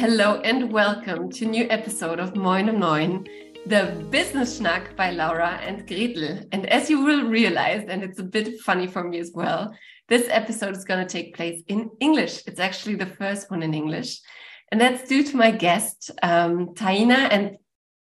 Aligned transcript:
hello 0.00 0.40
and 0.44 0.72
welcome 0.72 1.30
to 1.30 1.44
new 1.44 1.66
episode 1.68 2.18
of 2.18 2.34
Moin 2.34 2.70
um 2.70 2.76
Neun, 2.76 3.28
the 3.66 4.02
business 4.08 4.58
schnack 4.58 4.96
by 4.96 5.10
Laura 5.10 5.60
and 5.62 5.86
Gretel. 5.86 6.42
And 6.52 6.64
as 6.70 6.88
you 6.88 7.04
will 7.04 7.28
realize, 7.28 7.84
and 7.86 8.02
it's 8.02 8.18
a 8.18 8.22
bit 8.22 8.60
funny 8.60 8.86
for 8.86 9.04
me 9.04 9.18
as 9.18 9.32
well, 9.34 9.76
this 10.08 10.26
episode 10.30 10.74
is 10.74 10.86
going 10.86 11.06
to 11.06 11.12
take 11.12 11.36
place 11.36 11.62
in 11.66 11.90
English. 12.00 12.40
It's 12.46 12.58
actually 12.58 12.94
the 12.94 13.12
first 13.20 13.50
one 13.50 13.62
in 13.62 13.74
English. 13.74 14.20
And 14.72 14.80
that's 14.80 15.06
due 15.06 15.22
to 15.22 15.36
my 15.36 15.50
guest, 15.50 16.10
um, 16.22 16.68
Taina. 16.68 17.28
And 17.30 17.58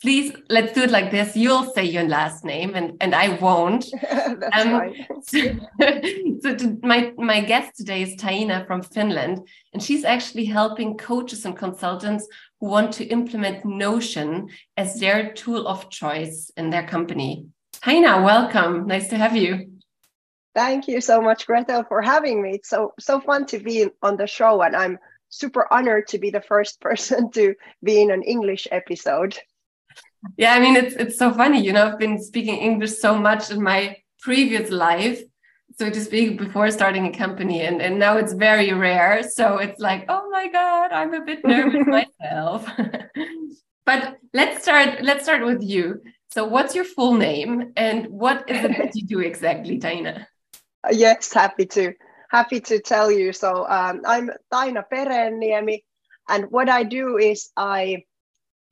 please, 0.02 0.32
let's 0.48 0.72
do 0.72 0.82
it 0.82 0.90
like 0.90 1.10
this. 1.10 1.36
You'll 1.36 1.72
say 1.72 1.84
your 1.84 2.04
last 2.04 2.44
name 2.44 2.74
and, 2.74 2.96
and 3.00 3.14
I 3.14 3.38
won't. 3.38 3.86
That's 4.02 4.66
um, 4.66 4.72
right. 4.72 5.06
so, 5.22 5.40
so 6.40 6.54
to, 6.54 6.78
my, 6.82 7.12
my 7.16 7.40
guest 7.40 7.76
today 7.76 8.02
is 8.02 8.16
Taina 8.16 8.66
from 8.66 8.82
Finland. 8.82 9.48
And 9.72 9.82
she's 9.82 10.04
actually 10.04 10.44
helping 10.44 10.96
coaches 10.96 11.44
and 11.44 11.56
consultants 11.56 12.28
who 12.60 12.66
want 12.66 12.92
to 12.94 13.04
implement 13.06 13.64
Notion 13.64 14.48
as 14.76 15.00
their 15.00 15.32
tool 15.32 15.66
of 15.66 15.90
choice 15.90 16.50
in 16.56 16.70
their 16.70 16.86
company. 16.86 17.46
Taina, 17.74 18.24
welcome. 18.24 18.86
Nice 18.86 19.08
to 19.08 19.16
have 19.16 19.36
you. 19.36 19.70
Thank 20.54 20.86
you 20.86 21.00
so 21.00 21.20
much, 21.20 21.46
Gretel, 21.46 21.84
for 21.84 22.00
having 22.00 22.40
me. 22.40 22.52
It's 22.52 22.68
so 22.68 22.92
so 23.00 23.20
fun 23.20 23.44
to 23.46 23.58
be 23.58 23.88
on 24.02 24.16
the 24.16 24.26
show, 24.26 24.62
and 24.62 24.76
I'm 24.76 24.98
super 25.28 25.66
honored 25.72 26.06
to 26.08 26.18
be 26.18 26.30
the 26.30 26.40
first 26.40 26.80
person 26.88 27.30
to 27.32 27.54
be 27.82 28.00
in 28.00 28.10
an 28.10 28.22
English 28.22 28.68
episode. 28.70 29.36
Yeah, 30.36 30.54
I 30.54 30.60
mean 30.60 30.76
it's 30.76 30.94
it's 30.94 31.18
so 31.18 31.32
funny, 31.32 31.62
you 31.62 31.72
know, 31.72 31.86
I've 31.86 31.98
been 31.98 32.22
speaking 32.22 32.56
English 32.56 32.98
so 32.98 33.16
much 33.16 33.50
in 33.50 33.62
my 33.62 33.96
previous 34.20 34.70
life, 34.70 35.20
so 35.78 35.90
to 35.90 36.00
speak, 36.00 36.38
before 36.38 36.70
starting 36.70 37.06
a 37.06 37.12
company, 37.16 37.62
and 37.62 37.80
and 37.82 37.98
now 37.98 38.16
it's 38.16 38.32
very 38.32 38.72
rare. 38.72 39.22
So 39.22 39.58
it's 39.58 39.80
like, 39.80 40.06
oh 40.08 40.28
my 40.30 40.48
god, 40.48 40.92
I'm 40.92 41.14
a 41.14 41.24
bit 41.24 41.44
nervous 41.44 41.86
myself. 41.98 42.68
but 43.86 44.16
let's 44.32 44.62
start. 44.62 45.02
Let's 45.02 45.24
start 45.24 45.44
with 45.44 45.62
you. 45.62 46.00
So, 46.30 46.44
what's 46.46 46.74
your 46.74 46.84
full 46.84 47.14
name, 47.14 47.72
and 47.76 48.08
what 48.08 48.50
is 48.50 48.64
it 48.64 48.76
that 48.78 48.96
you 48.96 49.06
do 49.06 49.20
exactly, 49.20 49.78
Taina? 49.78 50.26
Yes, 50.92 51.32
happy 51.32 51.64
to 51.64 51.94
happy 52.28 52.60
to 52.60 52.78
tell 52.78 53.10
you. 53.10 53.32
So 53.32 53.66
um, 53.66 54.02
I'm 54.04 54.28
Taina 54.52 54.84
Perenniemi, 54.92 55.82
and 56.28 56.50
what 56.50 56.68
I 56.68 56.82
do 56.82 57.16
is 57.16 57.50
I 57.56 58.04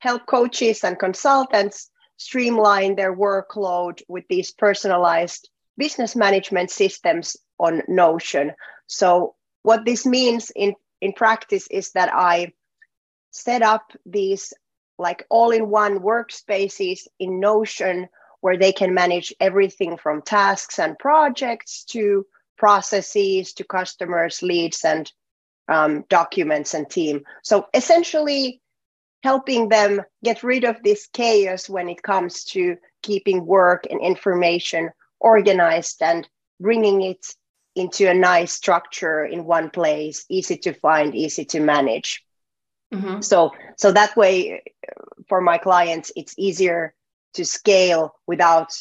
help 0.03 0.25
coaches 0.25 0.83
and 0.83 0.99
consultants 0.99 1.89
streamline 2.17 2.95
their 2.95 3.15
workload 3.15 4.01
with 4.09 4.25
these 4.27 4.51
personalized 4.51 5.49
business 5.77 6.13
management 6.13 6.69
systems 6.69 7.37
on 7.57 7.81
Notion. 7.87 8.51
So 8.87 9.35
what 9.61 9.85
this 9.85 10.05
means 10.05 10.51
in 10.53 10.75
in 10.99 11.13
practice 11.13 11.67
is 11.67 11.91
that 11.91 12.09
I 12.13 12.51
set 13.31 13.61
up 13.61 13.91
these 14.05 14.53
like 14.97 15.25
all-in-one 15.29 15.99
workspaces 15.99 16.99
in 17.17 17.39
Notion 17.39 18.07
where 18.41 18.57
they 18.57 18.73
can 18.73 18.93
manage 18.93 19.33
everything 19.39 19.97
from 19.97 20.21
tasks 20.21 20.79
and 20.79 20.99
projects 20.99 21.85
to 21.85 22.25
processes 22.57 23.53
to 23.53 23.63
customers, 23.63 24.41
leads, 24.41 24.83
and 24.83 25.11
um, 25.69 26.03
documents 26.09 26.73
and 26.73 26.89
team. 26.89 27.23
So 27.41 27.67
essentially, 27.73 28.61
helping 29.23 29.69
them 29.69 30.01
get 30.23 30.43
rid 30.43 30.65
of 30.65 30.83
this 30.83 31.07
chaos 31.13 31.69
when 31.69 31.87
it 31.87 32.03
comes 32.03 32.43
to 32.43 32.75
keeping 33.01 33.45
work 33.45 33.87
and 33.89 34.01
information 34.01 34.89
organized 35.19 36.01
and 36.01 36.27
bringing 36.59 37.01
it 37.01 37.25
into 37.75 38.09
a 38.09 38.13
nice 38.13 38.53
structure 38.53 39.25
in 39.25 39.45
one 39.45 39.69
place, 39.69 40.25
easy 40.29 40.57
to 40.57 40.73
find, 40.73 41.15
easy 41.15 41.45
to 41.45 41.59
manage. 41.59 42.23
Mm-hmm. 42.93 43.21
So, 43.21 43.51
so 43.77 43.91
that 43.93 44.15
way, 44.15 44.61
for 45.27 45.41
my 45.41 45.57
clients, 45.57 46.11
it's 46.15 46.35
easier 46.37 46.93
to 47.33 47.45
scale 47.45 48.13
without 48.27 48.77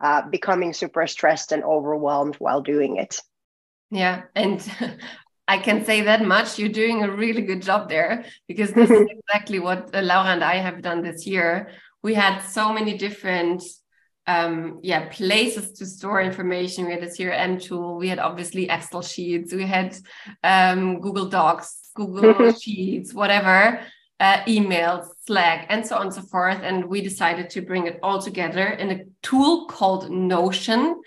uh, 0.00 0.22
becoming 0.28 0.74
super 0.74 1.06
stressed 1.06 1.52
and 1.52 1.64
overwhelmed 1.64 2.34
while 2.36 2.60
doing 2.60 2.96
it. 2.96 3.16
Yeah. 3.90 4.22
And 4.34 4.60
I 5.46 5.58
can 5.58 5.84
say 5.84 6.02
that 6.02 6.24
much. 6.24 6.58
You're 6.58 6.68
doing 6.70 7.02
a 7.02 7.10
really 7.10 7.42
good 7.42 7.62
job 7.62 7.88
there 7.88 8.24
because 8.48 8.72
this 8.72 8.90
is 8.90 9.06
exactly 9.28 9.58
what 9.58 9.94
uh, 9.94 10.00
Laura 10.00 10.30
and 10.30 10.44
I 10.44 10.56
have 10.56 10.82
done 10.82 11.02
this 11.02 11.26
year. 11.26 11.70
We 12.02 12.14
had 12.14 12.40
so 12.40 12.72
many 12.72 12.96
different 12.96 13.62
um 14.26 14.80
yeah 14.82 15.06
places 15.10 15.72
to 15.72 15.84
store 15.84 16.22
information 16.22 16.86
we 16.86 16.92
had 16.92 17.02
a 17.02 17.08
crm 17.08 17.62
tool 17.62 17.98
we 17.98 18.08
had 18.08 18.18
obviously 18.18 18.70
excel 18.70 19.02
sheets 19.02 19.52
we 19.52 19.66
had 19.66 19.94
um 20.42 20.98
google 21.02 21.28
docs 21.28 21.90
google 21.94 22.50
sheets 22.62 23.12
whatever 23.12 23.78
uh, 24.20 24.38
emails, 24.44 25.08
Slack, 25.26 25.66
and 25.68 25.86
so 25.86 25.96
on 25.96 26.06
and 26.06 26.14
so 26.14 26.22
forth. 26.22 26.60
And 26.62 26.86
we 26.86 27.02
decided 27.02 27.50
to 27.50 27.60
bring 27.60 27.86
it 27.86 27.98
all 28.02 28.20
together 28.22 28.64
in 28.64 28.90
a 28.90 29.04
tool 29.22 29.66
called 29.66 30.10
Notion. 30.10 31.00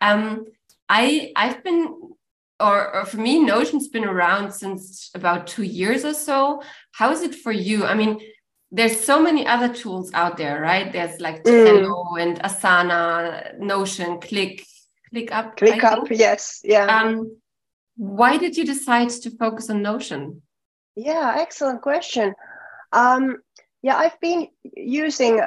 Um, 0.00 0.46
I 0.88 1.32
I've 1.36 1.62
been 1.62 2.12
or, 2.58 2.94
or, 2.96 3.04
for 3.04 3.18
me, 3.18 3.38
Notion's 3.38 3.88
been 3.88 4.04
around 4.04 4.52
since 4.52 5.10
about 5.14 5.46
two 5.46 5.62
years 5.62 6.04
or 6.04 6.14
so. 6.14 6.62
How 6.92 7.10
is 7.12 7.22
it 7.22 7.34
for 7.34 7.52
you? 7.52 7.84
I 7.84 7.94
mean, 7.94 8.18
there's 8.70 8.98
so 8.98 9.22
many 9.22 9.46
other 9.46 9.72
tools 9.72 10.10
out 10.14 10.36
there, 10.36 10.60
right? 10.60 10.92
There's 10.92 11.20
like 11.20 11.44
Trello 11.44 12.12
mm. 12.12 12.22
and 12.22 12.42
Asana, 12.42 13.58
Notion, 13.58 14.20
Click, 14.20 14.66
ClickUp. 15.14 15.56
Click 15.56 15.84
up, 15.84 16.08
yes, 16.10 16.60
yeah. 16.64 16.86
Um, 16.86 17.36
why 17.96 18.36
did 18.36 18.56
you 18.56 18.64
decide 18.64 19.10
to 19.10 19.30
focus 19.30 19.70
on 19.70 19.82
Notion? 19.82 20.42
Yeah, 20.94 21.36
excellent 21.38 21.82
question. 21.82 22.34
Um, 22.92 23.38
yeah, 23.82 23.96
I've 23.96 24.18
been 24.20 24.48
using 24.74 25.40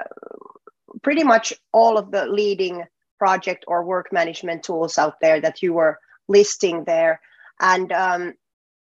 pretty 1.02 1.24
much 1.24 1.54
all 1.72 1.98
of 1.98 2.12
the 2.12 2.26
leading 2.26 2.84
project 3.18 3.66
or 3.68 3.84
work 3.84 4.14
management 4.14 4.64
tools 4.64 4.98
out 4.98 5.20
there 5.22 5.42
that 5.42 5.62
you 5.62 5.74
were 5.74 6.00
listing 6.30 6.86
there, 6.86 7.20
and 7.60 7.92
um, 7.92 8.34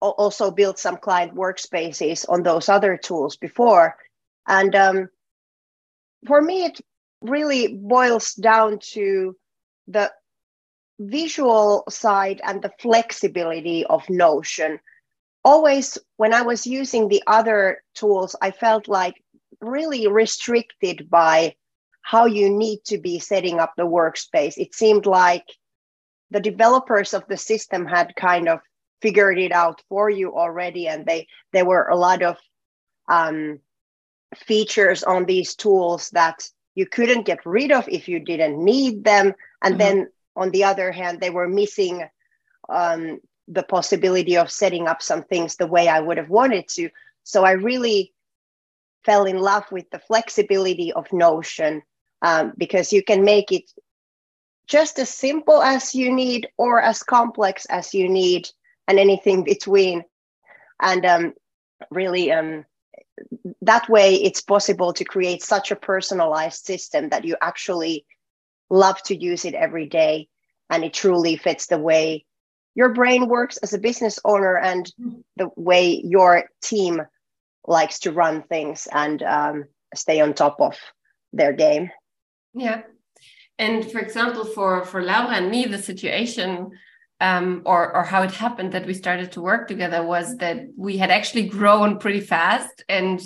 also 0.00 0.50
built 0.50 0.78
some 0.78 0.96
client 0.96 1.34
workspaces 1.34 2.24
on 2.28 2.42
those 2.42 2.70
other 2.70 2.96
tools 2.96 3.36
before. 3.36 3.94
And 4.48 4.74
um, 4.74 5.08
for 6.26 6.40
me, 6.40 6.64
it 6.64 6.80
really 7.20 7.74
boils 7.74 8.32
down 8.32 8.78
to 8.94 9.36
the 9.86 10.10
visual 10.98 11.84
side 11.90 12.40
and 12.44 12.62
the 12.62 12.72
flexibility 12.80 13.84
of 13.84 14.08
Notion 14.08 14.80
always 15.44 15.98
when 16.16 16.32
I 16.32 16.42
was 16.42 16.66
using 16.66 17.08
the 17.08 17.22
other 17.26 17.82
tools, 17.94 18.36
I 18.40 18.50
felt 18.50 18.88
like 18.88 19.22
really 19.60 20.06
restricted 20.06 21.08
by 21.10 21.56
how 22.02 22.26
you 22.26 22.50
need 22.50 22.80
to 22.86 22.98
be 22.98 23.18
setting 23.18 23.60
up 23.60 23.74
the 23.76 23.86
workspace. 23.86 24.56
It 24.56 24.74
seemed 24.74 25.06
like 25.06 25.46
the 26.32 26.40
developers 26.40 27.14
of 27.14 27.24
the 27.28 27.36
system 27.36 27.86
had 27.86 28.16
kind 28.16 28.48
of 28.48 28.60
figured 29.00 29.38
it 29.38 29.52
out 29.52 29.82
for 29.88 30.08
you 30.08 30.36
already, 30.36 30.88
and 30.88 31.04
they 31.06 31.26
there 31.52 31.64
were 31.64 31.88
a 31.88 31.96
lot 31.96 32.22
of 32.22 32.36
um, 33.08 33.60
features 34.34 35.02
on 35.02 35.24
these 35.26 35.54
tools 35.54 36.10
that 36.10 36.48
you 36.74 36.86
couldn't 36.86 37.26
get 37.26 37.44
rid 37.44 37.70
of 37.70 37.88
if 37.88 38.08
you 38.08 38.18
didn't 38.18 38.64
need 38.64 39.04
them. 39.04 39.34
And 39.62 39.74
mm-hmm. 39.74 39.78
then 39.78 40.08
on 40.34 40.50
the 40.50 40.64
other 40.64 40.90
hand, 40.90 41.20
they 41.20 41.30
were 41.30 41.48
missing 41.48 42.08
um, 42.68 43.20
the 43.48 43.62
possibility 43.62 44.36
of 44.38 44.50
setting 44.50 44.88
up 44.88 45.02
some 45.02 45.22
things 45.22 45.56
the 45.56 45.66
way 45.66 45.88
I 45.88 46.00
would 46.00 46.16
have 46.16 46.30
wanted 46.30 46.68
to. 46.68 46.88
So 47.24 47.44
I 47.44 47.52
really 47.52 48.14
fell 49.04 49.24
in 49.24 49.38
love 49.38 49.64
with 49.70 49.90
the 49.90 49.98
flexibility 49.98 50.92
of 50.92 51.12
Notion 51.12 51.82
um, 52.22 52.52
because 52.56 52.92
you 52.92 53.02
can 53.02 53.24
make 53.24 53.52
it 53.52 53.64
just 54.72 54.98
as 54.98 55.10
simple 55.10 55.62
as 55.62 55.94
you 55.94 56.10
need 56.10 56.48
or 56.56 56.80
as 56.80 57.02
complex 57.02 57.66
as 57.66 57.92
you 57.92 58.08
need 58.08 58.48
and 58.88 58.98
anything 58.98 59.44
between. 59.44 60.02
And 60.80 61.04
um, 61.04 61.34
really, 61.90 62.32
um, 62.32 62.64
that 63.60 63.86
way, 63.90 64.14
it's 64.14 64.40
possible 64.40 64.94
to 64.94 65.04
create 65.04 65.42
such 65.42 65.70
a 65.70 65.76
personalized 65.76 66.64
system 66.64 67.10
that 67.10 67.26
you 67.26 67.36
actually 67.42 68.06
love 68.70 68.96
to 69.02 69.14
use 69.14 69.44
it 69.44 69.52
every 69.52 69.86
day 69.86 70.28
and 70.70 70.82
it 70.84 70.94
truly 70.94 71.36
fits 71.36 71.66
the 71.66 71.76
way 71.76 72.24
your 72.74 72.94
brain 72.94 73.28
works 73.28 73.58
as 73.58 73.74
a 73.74 73.78
business 73.78 74.18
owner 74.24 74.56
and 74.56 74.90
the 75.36 75.50
way 75.54 76.00
your 76.02 76.44
team 76.62 77.02
likes 77.66 77.98
to 77.98 78.10
run 78.10 78.42
things 78.44 78.88
and 78.90 79.22
um, 79.22 79.64
stay 79.94 80.22
on 80.22 80.32
top 80.32 80.56
of 80.62 80.78
their 81.34 81.52
game. 81.52 81.90
Yeah. 82.54 82.80
And 83.62 83.90
for 83.92 84.00
example, 84.00 84.44
for 84.44 84.84
for 84.84 85.00
Laura 85.02 85.34
and 85.38 85.50
me, 85.50 85.60
the 85.66 85.82
situation 85.90 86.50
um, 87.20 87.62
or 87.64 87.80
or 87.96 88.02
how 88.02 88.22
it 88.22 88.32
happened 88.32 88.72
that 88.72 88.86
we 88.86 88.94
started 88.94 89.30
to 89.32 89.40
work 89.40 89.68
together 89.68 90.00
was 90.14 90.36
that 90.38 90.56
we 90.76 90.96
had 91.02 91.10
actually 91.10 91.46
grown 91.58 91.98
pretty 91.98 92.24
fast, 92.34 92.76
and 92.88 93.16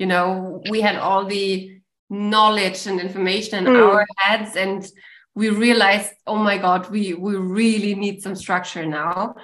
you 0.00 0.06
know 0.06 0.60
we 0.70 0.80
had 0.80 0.96
all 0.96 1.24
the 1.24 1.80
knowledge 2.10 2.86
and 2.88 3.00
information 3.00 3.66
in 3.66 3.72
mm. 3.72 3.88
our 3.88 4.04
heads, 4.18 4.56
and 4.56 4.80
we 5.34 5.48
realized, 5.50 6.12
oh 6.26 6.36
my 6.36 6.58
God, 6.58 6.90
we, 6.90 7.14
we 7.14 7.34
really 7.34 7.94
need 7.94 8.22
some 8.22 8.36
structure 8.36 8.86
now. 8.86 9.34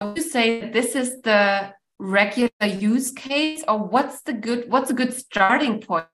Would 0.00 0.22
say 0.22 0.60
that 0.60 0.72
this 0.72 0.94
is 0.96 1.20
the 1.22 1.72
regular 1.98 2.50
use 2.62 3.10
case 3.12 3.62
or 3.68 3.78
what's 3.78 4.22
the 4.22 4.32
good 4.32 4.68
what's 4.68 4.90
a 4.90 4.94
good 4.94 5.14
starting 5.14 5.80
point 5.80 6.06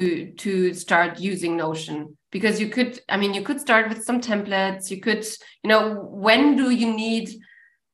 to 0.00 0.32
to 0.32 0.74
start 0.74 1.20
using 1.20 1.56
notion. 1.56 2.16
Because 2.30 2.60
you 2.60 2.68
could 2.68 3.00
i 3.08 3.16
mean 3.16 3.32
you 3.34 3.42
could 3.42 3.60
start 3.60 3.88
with 3.88 4.04
some 4.04 4.20
templates. 4.20 4.90
You 4.90 5.00
could 5.00 5.24
you 5.62 5.68
know 5.68 5.94
when 6.10 6.56
do 6.56 6.70
you 6.70 6.92
need 6.92 7.30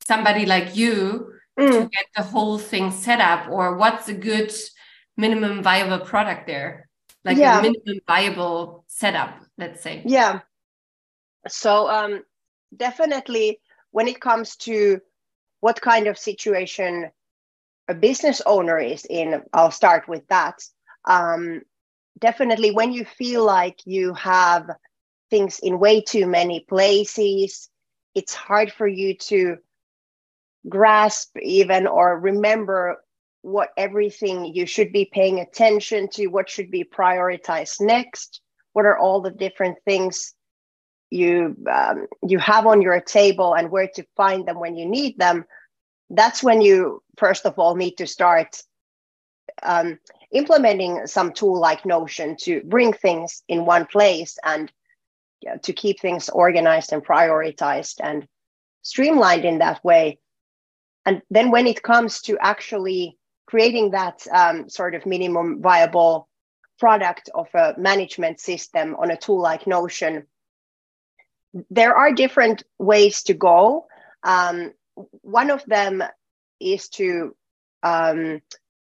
somebody 0.07 0.47
like 0.47 0.77
you 0.77 1.33
mm. 1.59 1.71
to 1.71 1.89
get 1.89 2.07
the 2.17 2.23
whole 2.23 2.59
thing 2.59 2.91
set 2.91 3.21
up? 3.21 3.51
Or 3.51 3.77
what's 3.77 4.09
a 4.09 4.15
good 4.15 4.53
minimum 5.17 5.63
viable 5.63 6.05
product 6.05 6.47
there? 6.47 6.89
Like 7.25 7.37
yeah. 7.37 7.59
a 7.59 7.63
minimum 7.63 8.01
viable 8.07 8.85
setup 8.89 9.43
let's 9.59 9.83
say. 9.83 10.03
Yeah. 10.07 10.41
So 11.49 11.89
um 11.89 12.23
definitely 12.75 13.61
when 13.91 14.09
it 14.09 14.21
comes 14.21 14.57
to 14.57 15.01
what 15.61 15.81
kind 15.83 16.07
of 16.07 16.17
situation 16.17 17.11
a 17.89 17.95
business 17.95 18.41
owner 18.47 18.79
is 18.79 19.05
in 19.05 19.43
i'll 19.53 19.71
start 19.71 20.09
with 20.09 20.27
that. 20.29 20.63
Um, 21.05 21.63
definitely 22.21 22.71
when 22.71 22.93
you 22.93 23.05
feel 23.05 23.45
like 23.45 23.81
you 23.85 24.15
have 24.15 24.69
things 25.31 25.59
in 25.61 25.79
way 25.79 26.01
too 26.01 26.27
many 26.27 26.65
places 26.69 27.69
it's 28.15 28.35
hard 28.35 28.73
for 28.73 28.87
you 28.87 29.17
to 29.17 29.57
grasp 30.69 31.37
even 31.41 31.87
or 31.87 32.19
remember 32.19 32.97
what 33.43 33.71
everything 33.77 34.45
you 34.45 34.67
should 34.67 34.93
be 34.93 35.09
paying 35.13 35.41
attention 35.41 36.09
to 36.09 36.27
what 36.27 36.51
should 36.51 36.71
be 36.71 36.85
prioritized 36.85 37.81
next 37.81 38.41
what 38.73 38.85
are 38.85 38.99
all 38.99 39.21
the 39.21 39.31
different 39.31 39.79
things 39.85 40.35
you 41.11 41.57
um, 41.71 42.07
you 42.27 42.39
have 42.39 42.67
on 42.67 42.81
your 42.81 43.01
table 43.01 43.55
and 43.55 43.71
where 43.71 43.89
to 43.95 44.05
find 44.17 44.47
them 44.47 44.59
when 44.59 44.77
you 44.77 44.87
need 44.87 45.19
them. 45.19 45.45
That's 46.09 46.43
when 46.43 46.61
you 46.61 47.03
first 47.19 47.47
of 47.47 47.59
all 47.59 47.75
need 47.75 47.97
to 47.99 48.07
start 48.07 48.63
um, 49.63 49.99
implementing 50.33 51.07
some 51.07 51.33
tool 51.33 51.59
like 51.59 51.85
notion 51.85 52.37
to 52.41 52.63
bring 52.65 52.93
things 52.93 53.43
in 53.49 53.65
one 53.65 53.87
place 53.87 54.39
and 54.45 54.71
you 55.41 55.51
know, 55.51 55.57
to 55.63 55.73
keep 55.73 56.01
things 56.01 56.29
organized 56.29 56.93
and 56.93 57.05
prioritized 57.05 57.97
and 58.01 58.27
streamlined 58.83 59.45
in 59.45 59.59
that 59.59 59.83
way 59.85 60.19
and 61.07 61.23
then 61.31 61.51
when 61.51 61.67
it 61.67 61.83
comes 61.83 62.21
to 62.23 62.39
actually 62.41 63.17
creating 63.47 63.91
that 63.91 64.25
um, 64.33 64.69
sort 64.69 64.95
of 64.95 65.07
minimum 65.07 65.61
viable 65.61 66.29
product 66.79 67.29
of 67.35 67.49
a 67.55 67.75
management 67.77 68.41
system 68.41 68.95
on 68.97 69.11
a 69.11 69.17
tool 69.17 69.41
like 69.41 69.67
notion 69.67 70.27
there 71.71 71.95
are 71.95 72.13
different 72.13 72.63
ways 72.79 73.23
to 73.25 73.35
go. 73.35 73.87
Um, 74.23 74.73
one 75.23 75.51
of 75.51 75.65
them 75.67 76.03
is 76.61 76.89
to 76.91 77.35
um, 77.83 78.43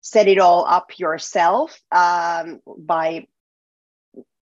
set 0.03 0.27
it 0.27 0.38
all 0.38 0.65
up 0.65 1.00
yourself 1.00 1.79
um, 1.91 2.59
by 2.77 3.25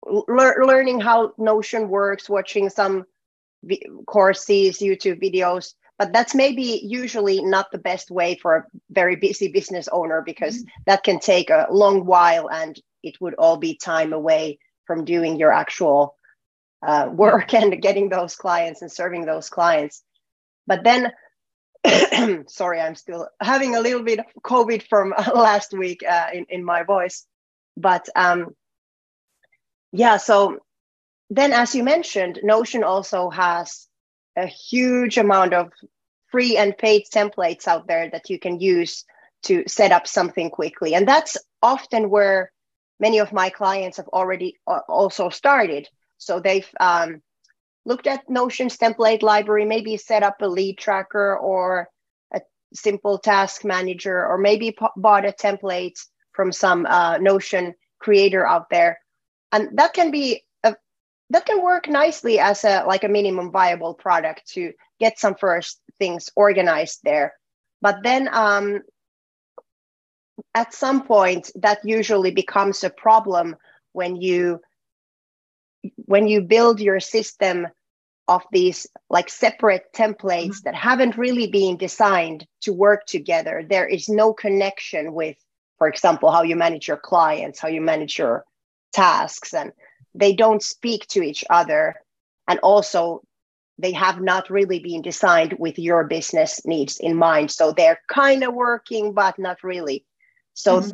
le- 0.05 0.65
learning 0.65 0.99
how 0.99 1.33
Notion 1.37 1.89
works, 1.89 2.29
watching 2.29 2.69
some 2.69 3.05
vi- 3.63 3.83
courses, 4.07 4.79
YouTube 4.79 5.21
videos. 5.21 5.73
But 5.99 6.13
that's 6.13 6.33
maybe 6.33 6.81
usually 6.83 7.43
not 7.43 7.69
the 7.71 7.77
best 7.77 8.09
way 8.09 8.39
for 8.41 8.55
a 8.55 8.65
very 8.89 9.17
busy 9.17 9.49
business 9.49 9.87
owner 9.91 10.23
because 10.25 10.57
mm-hmm. 10.57 10.81
that 10.87 11.03
can 11.03 11.19
take 11.19 11.49
a 11.49 11.67
long 11.69 12.05
while 12.05 12.49
and 12.49 12.79
it 13.03 13.19
would 13.19 13.35
all 13.35 13.57
be 13.57 13.75
time 13.75 14.13
away 14.13 14.57
from 14.85 15.03
doing 15.05 15.35
your 15.35 15.51
actual 15.51 16.15
uh, 16.81 17.09
work 17.11 17.53
and 17.59 17.81
getting 17.81 18.07
those 18.07 18.35
clients 18.35 18.81
and 18.81 18.91
serving 18.91 19.25
those 19.25 19.49
clients. 19.49 20.01
But 20.65 20.85
then, 20.85 21.11
sorry, 22.47 22.79
I'm 22.79 22.95
still 22.95 23.27
having 23.41 23.75
a 23.75 23.81
little 23.81 24.03
bit 24.03 24.19
of 24.19 24.25
COVID 24.43 24.87
from 24.87 25.13
last 25.35 25.73
week 25.73 26.03
uh, 26.07 26.27
in, 26.33 26.45
in 26.49 26.63
my 26.63 26.83
voice. 26.83 27.25
But 27.77 28.07
um, 28.15 28.55
yeah, 29.91 30.17
so 30.17 30.59
then, 31.29 31.53
as 31.53 31.73
you 31.73 31.83
mentioned, 31.83 32.39
Notion 32.43 32.83
also 32.83 33.29
has 33.29 33.87
a 34.35 34.45
huge 34.45 35.17
amount 35.17 35.53
of 35.53 35.71
free 36.31 36.57
and 36.57 36.77
paid 36.77 37.03
templates 37.13 37.67
out 37.67 37.87
there 37.87 38.09
that 38.09 38.29
you 38.29 38.39
can 38.39 38.59
use 38.59 39.05
to 39.43 39.63
set 39.67 39.91
up 39.91 40.07
something 40.07 40.49
quickly. 40.49 40.93
And 40.93 41.07
that's 41.07 41.37
often 41.61 42.09
where 42.09 42.51
many 42.99 43.19
of 43.19 43.33
my 43.33 43.49
clients 43.49 43.97
have 43.97 44.07
already 44.09 44.57
uh, 44.67 44.79
also 44.87 45.29
started 45.29 45.87
so 46.21 46.39
they've 46.39 46.69
um, 46.79 47.21
looked 47.85 48.07
at 48.07 48.29
Notion's 48.29 48.77
template 48.77 49.23
library, 49.23 49.65
maybe 49.65 49.97
set 49.97 50.23
up 50.23 50.41
a 50.41 50.47
lead 50.47 50.77
tracker 50.77 51.37
or 51.37 51.87
a 52.33 52.41
simple 52.73 53.17
task 53.17 53.65
manager, 53.65 54.25
or 54.25 54.37
maybe 54.37 54.75
bought 54.95 55.25
a 55.25 55.31
template 55.31 55.99
from 56.33 56.51
some 56.51 56.85
uh, 56.85 57.17
Notion 57.17 57.73
creator 57.99 58.47
out 58.47 58.69
there, 58.69 58.99
and 59.51 59.77
that 59.77 59.93
can 59.93 60.11
be 60.11 60.43
a, 60.63 60.75
that 61.29 61.45
can 61.45 61.61
work 61.61 61.87
nicely 61.87 62.39
as 62.39 62.63
a 62.63 62.83
like 62.85 63.03
a 63.03 63.09
minimum 63.09 63.51
viable 63.51 63.93
product 63.93 64.47
to 64.53 64.73
get 64.99 65.19
some 65.19 65.35
first 65.35 65.81
things 65.99 66.29
organized 66.35 66.99
there. 67.03 67.33
But 67.81 67.97
then 68.03 68.29
um, 68.31 68.81
at 70.53 70.73
some 70.73 71.03
point, 71.03 71.51
that 71.55 71.79
usually 71.83 72.31
becomes 72.31 72.83
a 72.83 72.89
problem 72.89 73.55
when 73.93 74.15
you 74.15 74.61
when 76.05 76.27
you 76.27 76.41
build 76.41 76.79
your 76.79 76.99
system 76.99 77.67
of 78.27 78.43
these 78.51 78.87
like 79.09 79.29
separate 79.29 79.85
templates 79.93 80.47
mm-hmm. 80.47 80.65
that 80.65 80.75
haven't 80.75 81.17
really 81.17 81.47
been 81.47 81.77
designed 81.77 82.45
to 82.61 82.71
work 82.71 83.05
together 83.05 83.65
there 83.67 83.87
is 83.87 84.07
no 84.07 84.33
connection 84.33 85.13
with 85.13 85.35
for 85.77 85.87
example 85.87 86.31
how 86.31 86.43
you 86.43 86.55
manage 86.55 86.87
your 86.87 86.97
clients 86.97 87.59
how 87.59 87.67
you 87.67 87.81
manage 87.81 88.17
your 88.19 88.45
tasks 88.93 89.53
and 89.53 89.71
they 90.13 90.33
don't 90.33 90.63
speak 90.63 91.07
to 91.07 91.21
each 91.21 91.43
other 91.49 91.95
and 92.47 92.59
also 92.59 93.21
they 93.77 93.91
have 93.91 94.21
not 94.21 94.49
really 94.49 94.79
been 94.79 95.01
designed 95.01 95.55
with 95.57 95.79
your 95.79 96.03
business 96.03 96.65
needs 96.65 96.99
in 96.99 97.15
mind 97.15 97.49
so 97.49 97.71
they're 97.71 97.99
kind 98.07 98.43
of 98.43 98.53
working 98.53 99.13
but 99.13 99.37
not 99.39 99.63
really 99.63 100.05
so 100.53 100.79
mm-hmm. 100.79 100.91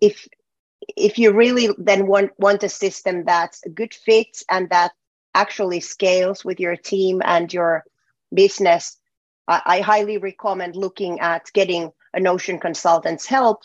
if 0.00 0.28
if 0.96 1.18
you 1.18 1.32
really 1.32 1.68
then 1.78 2.06
want 2.06 2.30
want 2.38 2.62
a 2.62 2.68
system 2.68 3.24
that's 3.24 3.64
a 3.64 3.68
good 3.68 3.94
fit 3.94 4.42
and 4.50 4.70
that 4.70 4.92
actually 5.34 5.80
scales 5.80 6.44
with 6.44 6.58
your 6.58 6.76
team 6.76 7.22
and 7.24 7.52
your 7.52 7.84
business, 8.34 8.96
I, 9.46 9.62
I 9.64 9.80
highly 9.80 10.18
recommend 10.18 10.76
looking 10.76 11.20
at 11.20 11.50
getting 11.52 11.92
a 12.14 12.20
Notion 12.20 12.58
consultant's 12.58 13.26
help, 13.26 13.62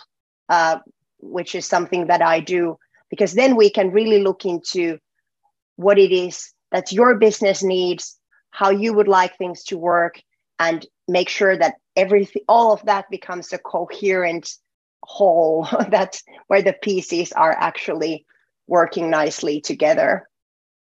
uh, 0.50 0.80
which 1.20 1.56
is 1.56 1.66
something 1.66 2.08
that 2.08 2.22
I 2.22 2.42
do, 2.42 2.78
because 3.10 3.34
then 3.34 3.56
we 3.56 3.70
can 3.70 3.92
really 3.92 4.22
look 4.22 4.46
into 4.46 5.00
what 5.78 5.98
it 5.98 6.12
is 6.12 6.54
that 6.72 6.92
your 6.92 7.16
business 7.16 7.64
needs, 7.64 8.20
how 8.52 8.70
you 8.70 8.94
would 8.94 9.08
like 9.08 9.38
things 9.38 9.64
to 9.66 9.78
work, 9.78 10.22
and 10.60 10.86
make 11.08 11.30
sure 11.30 11.58
that 11.58 11.76
everything, 11.96 12.44
all 12.48 12.74
of 12.74 12.84
that 12.86 13.10
becomes 13.10 13.54
a 13.54 13.58
coherent 13.58 14.52
whole 15.04 15.68
that's 15.90 16.24
where 16.48 16.62
the 16.62 16.74
pieces 16.74 17.32
are 17.34 17.52
actually 17.52 18.26
working 18.68 19.10
nicely 19.10 19.62
together. 19.62 20.30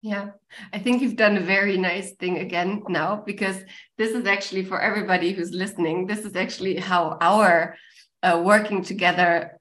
Yeah 0.03 0.31
i 0.73 0.79
think 0.79 1.03
you've 1.03 1.17
done 1.17 1.37
a 1.37 1.41
very 1.41 1.77
nice 1.77 2.13
thing 2.13 2.39
again 2.39 2.81
now 2.89 3.21
because 3.27 3.59
this 3.99 4.13
is 4.13 4.25
actually 4.25 4.65
for 4.65 4.81
everybody 4.81 5.33
who's 5.33 5.51
listening 5.51 6.07
this 6.07 6.21
is 6.21 6.37
actually 6.37 6.77
how 6.77 7.19
our 7.21 7.75
uh, 8.23 8.41
working 8.45 8.85
together 8.85 9.59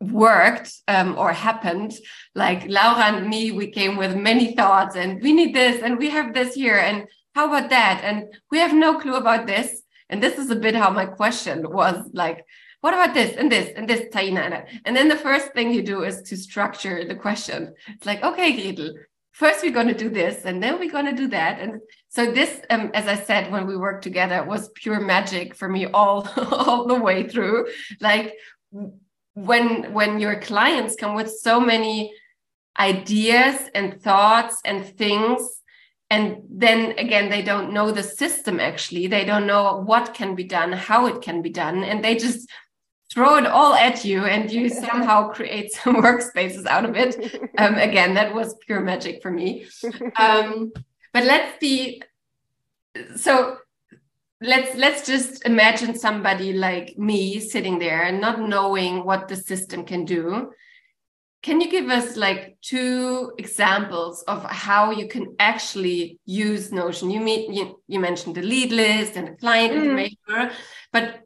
worked 0.00 0.72
um, 0.88 1.16
or 1.18 1.32
happened. 1.32 1.94
Like 2.34 2.66
laura 2.68 3.04
and 3.04 3.28
me 3.28 3.50
we 3.52 3.70
came 3.70 3.96
with 3.96 4.14
many 4.14 4.54
thoughts 4.54 4.96
and 4.96 5.22
we 5.22 5.32
need 5.32 5.54
this 5.54 5.82
and 5.82 5.98
we 5.98 6.10
have 6.10 6.34
this 6.34 6.54
here 6.54 6.78
and 6.78 7.06
how 7.34 7.48
about 7.48 7.70
that? 7.70 8.00
And 8.02 8.32
we 8.50 8.58
have 8.58 8.72
no 8.72 8.98
clue 8.98 9.14
about 9.14 9.46
this. 9.46 9.82
And 10.08 10.22
this 10.22 10.38
is 10.38 10.50
a 10.50 10.56
bit 10.56 10.74
how 10.74 10.90
my 10.90 11.04
question 11.04 11.70
was 11.70 12.08
like 12.14 12.44
what 12.80 12.94
about 12.94 13.14
this 13.14 13.36
and 13.36 13.50
this 13.50 13.72
and 13.76 13.88
this, 13.88 14.02
Taina? 14.12 14.66
And 14.84 14.96
then 14.96 15.08
the 15.08 15.16
first 15.16 15.52
thing 15.52 15.72
you 15.72 15.82
do 15.82 16.02
is 16.04 16.22
to 16.22 16.36
structure 16.36 17.04
the 17.04 17.14
question. 17.14 17.74
It's 17.88 18.06
like, 18.06 18.22
okay, 18.22 18.52
Gretel, 18.52 18.94
first 19.32 19.62
we're 19.62 19.72
going 19.72 19.88
to 19.88 19.94
do 19.94 20.08
this 20.08 20.44
and 20.44 20.62
then 20.62 20.78
we're 20.78 20.90
going 20.90 21.06
to 21.06 21.12
do 21.12 21.28
that. 21.28 21.60
And 21.60 21.80
so 22.08 22.30
this, 22.30 22.60
um, 22.70 22.90
as 22.94 23.06
I 23.06 23.16
said, 23.16 23.50
when 23.50 23.66
we 23.66 23.76
worked 23.76 24.02
together 24.02 24.44
was 24.44 24.70
pure 24.74 25.00
magic 25.00 25.54
for 25.54 25.68
me 25.68 25.86
all, 25.86 26.28
all 26.36 26.86
the 26.86 27.00
way 27.00 27.28
through. 27.28 27.68
Like 28.00 28.34
when, 29.34 29.92
when 29.92 30.20
your 30.20 30.40
clients 30.40 30.96
come 30.96 31.14
with 31.14 31.30
so 31.30 31.60
many 31.60 32.12
ideas 32.78 33.68
and 33.74 34.00
thoughts 34.00 34.60
and 34.64 34.86
things 34.96 35.42
and 36.10 36.42
then 36.48 36.92
again 36.98 37.30
they 37.30 37.42
don't 37.42 37.72
know 37.72 37.90
the 37.90 38.02
system 38.02 38.60
actually 38.60 39.06
they 39.06 39.24
don't 39.24 39.46
know 39.46 39.82
what 39.86 40.14
can 40.14 40.34
be 40.34 40.44
done 40.44 40.72
how 40.72 41.06
it 41.06 41.22
can 41.22 41.42
be 41.42 41.50
done 41.50 41.82
and 41.82 42.04
they 42.04 42.14
just 42.14 42.48
throw 43.12 43.36
it 43.36 43.46
all 43.46 43.74
at 43.74 44.04
you 44.04 44.24
and 44.24 44.50
you 44.50 44.68
somehow 44.86 45.28
create 45.28 45.72
some 45.72 45.96
workspaces 46.02 46.66
out 46.66 46.84
of 46.84 46.96
it. 46.96 47.40
Um, 47.58 47.74
again, 47.76 48.14
that 48.14 48.34
was 48.34 48.56
pure 48.66 48.80
magic 48.80 49.22
for 49.22 49.30
me. 49.30 49.66
Um, 50.16 50.72
but 51.12 51.24
let's 51.24 51.58
be 51.58 52.02
so 53.16 53.58
let's 54.40 54.76
let's 54.76 55.06
just 55.06 55.46
imagine 55.46 55.98
somebody 55.98 56.52
like 56.52 56.98
me 56.98 57.40
sitting 57.40 57.78
there 57.78 58.02
and 58.02 58.20
not 58.20 58.40
knowing 58.40 59.04
what 59.04 59.28
the 59.28 59.36
system 59.36 59.84
can 59.84 60.04
do 60.04 60.52
can 61.42 61.60
you 61.60 61.70
give 61.70 61.88
us 61.88 62.16
like 62.16 62.56
two 62.60 63.32
examples 63.38 64.22
of 64.24 64.42
how 64.44 64.90
you 64.90 65.08
can 65.08 65.36
actually 65.38 66.18
use 66.26 66.72
notion 66.72 67.10
you 67.10 67.20
mean 67.20 67.52
you, 67.52 67.80
you 67.86 67.98
mentioned 67.98 68.34
the 68.34 68.42
lead 68.42 68.72
list 68.72 69.16
and 69.16 69.28
the 69.28 69.32
client 69.32 69.72
mm. 69.72 69.82
information 69.82 70.50
but 70.92 71.20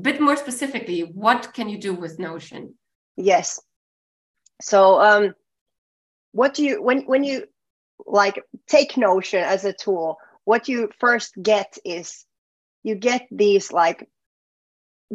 bit 0.00 0.20
more 0.20 0.36
specifically 0.36 1.00
what 1.00 1.52
can 1.54 1.68
you 1.68 1.78
do 1.78 1.94
with 1.94 2.18
notion? 2.18 2.74
Yes. 3.16 3.60
So 4.60 5.00
um 5.00 5.34
what 6.32 6.54
do 6.54 6.64
you 6.64 6.82
when 6.82 7.02
when 7.02 7.24
you 7.24 7.44
like 8.06 8.42
take 8.68 8.96
notion 8.96 9.42
as 9.44 9.64
a 9.64 9.72
tool 9.72 10.18
what 10.44 10.68
you 10.68 10.90
first 10.98 11.34
get 11.40 11.78
is 11.84 12.24
you 12.82 12.94
get 12.96 13.26
these 13.30 13.72
like 13.72 14.08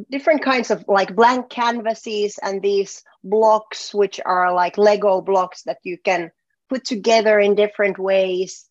different 0.10 0.44
kinds 0.44 0.72
of 0.72 0.86
like 0.88 1.16
blank 1.16 1.50
canvases 1.50 2.40
and 2.42 2.62
these 2.62 3.04
blocks 3.24 3.94
which 3.94 4.20
are 4.26 4.54
like 4.54 4.78
lego 4.78 5.22
blocks 5.22 5.64
that 5.64 5.80
you 5.84 5.98
can 5.98 6.32
put 6.70 6.86
together 6.86 7.40
in 7.40 7.56
different 7.56 7.98
ways 7.98 8.70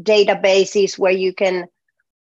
databases 0.00 0.98
where 0.98 1.12
you 1.12 1.32
can 1.32 1.66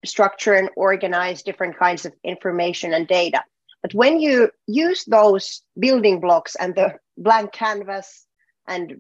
structure 0.05 0.55
and 0.55 0.69
organize 0.77 1.43
different 1.43 1.79
kinds 1.79 2.05
of 2.05 2.13
information 2.25 2.93
and 2.93 3.07
data 3.07 3.43
but 3.83 3.95
when 3.95 4.21
you 4.21 4.51
use 4.67 5.05
those 5.05 5.63
building 5.79 6.21
blocks 6.21 6.55
and 6.57 6.75
the 6.75 6.95
blank 7.17 7.53
canvas 7.53 8.27
and 8.67 8.97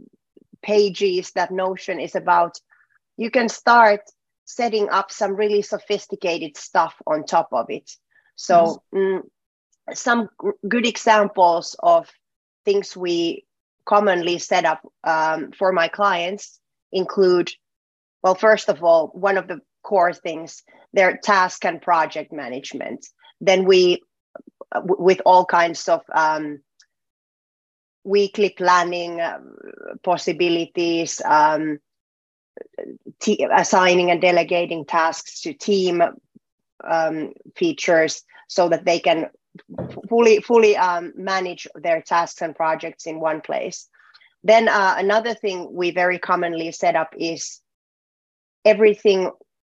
pages 0.62 1.32
that 1.32 1.50
notion 1.50 2.00
is 2.00 2.14
about 2.14 2.58
you 3.16 3.30
can 3.30 3.48
start 3.48 4.00
setting 4.44 4.88
up 4.90 5.10
some 5.10 5.34
really 5.34 5.62
sophisticated 5.62 6.56
stuff 6.56 6.94
on 7.06 7.24
top 7.24 7.48
of 7.52 7.66
it. 7.70 7.90
So, 8.36 8.82
mm, 8.94 9.22
some 9.92 10.28
good 10.68 10.86
examples 10.86 11.76
of 11.78 12.10
things 12.64 12.96
we 12.96 13.46
commonly 13.84 14.38
set 14.38 14.64
up 14.64 14.80
um, 15.04 15.52
for 15.52 15.72
my 15.72 15.88
clients 15.88 16.60
include 16.92 17.50
well, 18.22 18.36
first 18.36 18.68
of 18.68 18.84
all, 18.84 19.08
one 19.08 19.36
of 19.36 19.48
the 19.48 19.60
core 19.82 20.12
things, 20.12 20.62
their 20.92 21.16
task 21.16 21.64
and 21.64 21.80
project 21.80 22.32
management. 22.32 23.06
Then 23.40 23.64
we, 23.64 24.02
with 24.84 25.20
all 25.26 25.44
kinds 25.44 25.88
of 25.88 26.02
um, 26.14 26.60
weekly 28.04 28.50
planning 28.50 29.20
uh, 29.20 29.38
possibilities, 30.02 31.20
um, 31.24 31.78
t- 33.20 33.46
assigning 33.52 34.10
and 34.10 34.20
delegating 34.20 34.84
tasks 34.84 35.40
to 35.42 35.52
team 35.52 36.02
um, 36.84 37.32
features 37.56 38.22
so 38.48 38.68
that 38.68 38.84
they 38.84 38.98
can 38.98 39.28
fully 40.08 40.40
fully 40.40 40.76
um, 40.76 41.12
manage 41.14 41.66
their 41.74 42.00
tasks 42.00 42.40
and 42.40 42.56
projects 42.56 43.06
in 43.06 43.20
one 43.20 43.40
place 43.40 43.88
then 44.44 44.68
uh, 44.68 44.94
another 44.98 45.34
thing 45.34 45.68
we 45.72 45.90
very 45.90 46.18
commonly 46.18 46.72
set 46.72 46.96
up 46.96 47.14
is 47.16 47.60
everything 48.64 49.30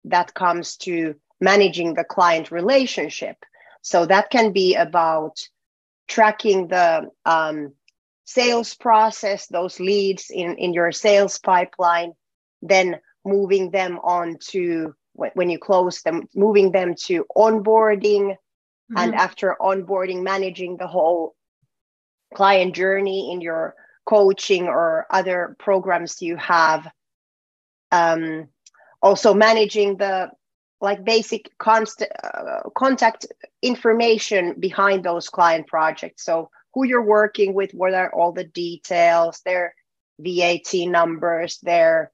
that 0.06 0.34
comes 0.34 0.76
to 0.76 1.14
managing 1.40 1.94
the 1.94 2.04
client 2.04 2.50
relationship 2.50 3.36
so 3.82 4.06
that 4.06 4.30
can 4.30 4.52
be 4.52 4.75
about 4.75 5.38
tracking 6.08 6.68
the 6.68 7.08
um, 7.25 7.72
sales 8.25 8.75
process 8.75 9.46
those 9.46 9.78
leads 9.78 10.30
in, 10.30 10.56
in 10.56 10.72
your 10.72 10.92
sales 10.92 11.38
pipeline 11.38 12.12
then 12.62 12.96
moving 13.25 13.70
them 13.70 13.98
on 14.02 14.36
to 14.40 14.94
when 15.16 15.48
you 15.48 15.58
close 15.58 16.02
them, 16.02 16.28
moving 16.34 16.72
them 16.72 16.94
to 16.94 17.25
onboarding, 17.36 18.32
mm-hmm. 18.32 18.98
and 18.98 19.14
after 19.14 19.56
onboarding, 19.60 20.22
managing 20.22 20.76
the 20.76 20.86
whole 20.86 21.34
client 22.34 22.75
journey 22.75 23.32
in 23.32 23.40
your 23.40 23.75
coaching 24.04 24.66
or 24.68 25.06
other 25.10 25.56
programs 25.58 26.20
you 26.20 26.36
have. 26.36 26.86
Um, 27.90 28.48
also 29.02 29.34
managing 29.34 29.96
the 29.96 30.30
like 30.80 31.04
basic 31.04 31.50
const- 31.58 32.02
uh, 32.02 32.68
contact 32.76 33.26
information 33.62 34.54
behind 34.58 35.04
those 35.04 35.28
client 35.28 35.66
projects. 35.66 36.24
So 36.24 36.50
who 36.74 36.84
you're 36.84 37.02
working 37.02 37.54
with, 37.54 37.72
what 37.72 37.94
are 37.94 38.12
all 38.12 38.32
the 38.32 38.44
details, 38.44 39.40
their 39.44 39.74
VAT 40.18 40.74
numbers, 40.74 41.58
their 41.62 42.12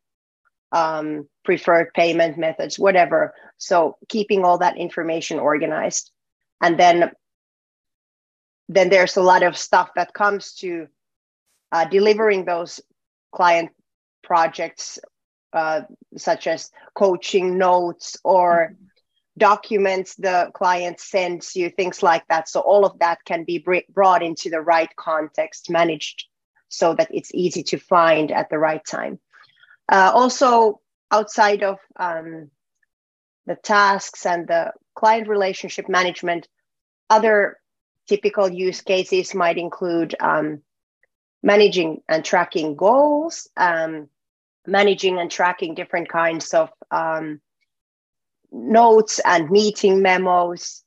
um, 0.71 1.29
preferred 1.45 1.93
payment 1.95 2.39
methods, 2.39 2.79
whatever. 2.79 3.35
So 3.59 3.97
keeping 4.09 4.45
all 4.45 4.59
that 4.59 4.79
information 4.79 5.39
organized. 5.39 6.11
And 6.61 6.79
then, 6.79 7.11
then 8.69 8.89
there's 8.89 9.17
a 9.17 9.23
lot 9.23 9.43
of 9.43 9.57
stuff 9.57 9.91
that 9.97 10.15
comes 10.15 10.55
to 10.55 10.87
uh, 11.73 11.87
delivering 11.87 12.45
those 12.45 12.81
client 13.33 13.71
projects, 14.23 14.99
uh, 15.53 15.83
such 16.17 16.47
as 16.47 16.71
coaching 16.95 17.59
notes 17.59 18.17
or 18.25 18.75
documents 19.39 20.15
the 20.17 20.51
client 20.55 21.01
sends 21.01 21.57
you, 21.57 21.71
things 21.71 22.03
like 22.03 22.27
that. 22.29 22.49
So 22.49 22.61
all 22.61 22.85
of 22.85 22.99
that 22.99 23.25
can 23.25 23.45
be 23.45 23.65
brought 23.89 24.23
into 24.23 24.51
the 24.51 24.61
right 24.61 24.95
context, 24.97 25.71
managed 25.71 26.27
so 26.69 26.95
that 26.95 27.09
it's 27.13 27.35
easy 27.35 27.63
to 27.63 27.79
find 27.79 28.31
at 28.31 28.51
the 28.51 28.59
right 28.59 28.85
time. 28.85 29.19
Uh, 29.91 30.11
also, 30.15 30.81
outside 31.11 31.63
of 31.63 31.79
um, 31.97 32.51
the 33.47 33.57
tasks 33.57 34.25
and 34.27 34.49
the 34.49 34.73
client 34.95 35.29
relationship 35.29 35.89
management, 35.89 36.49
other 37.11 37.59
typical 38.09 38.49
use 38.49 38.81
cases 38.81 39.35
might 39.35 39.59
include 39.59 40.15
um, 40.21 40.63
managing 41.43 42.01
and 42.09 42.25
tracking 42.25 42.77
goals, 42.77 43.49
um, 43.57 44.09
managing 44.67 45.19
and 45.19 45.31
tracking 45.31 45.75
different 45.75 46.09
kinds 46.09 46.55
of 46.55 46.71
um, 46.91 47.41
notes 48.51 49.21
and 49.25 49.51
meeting 49.51 50.03
memos, 50.03 50.83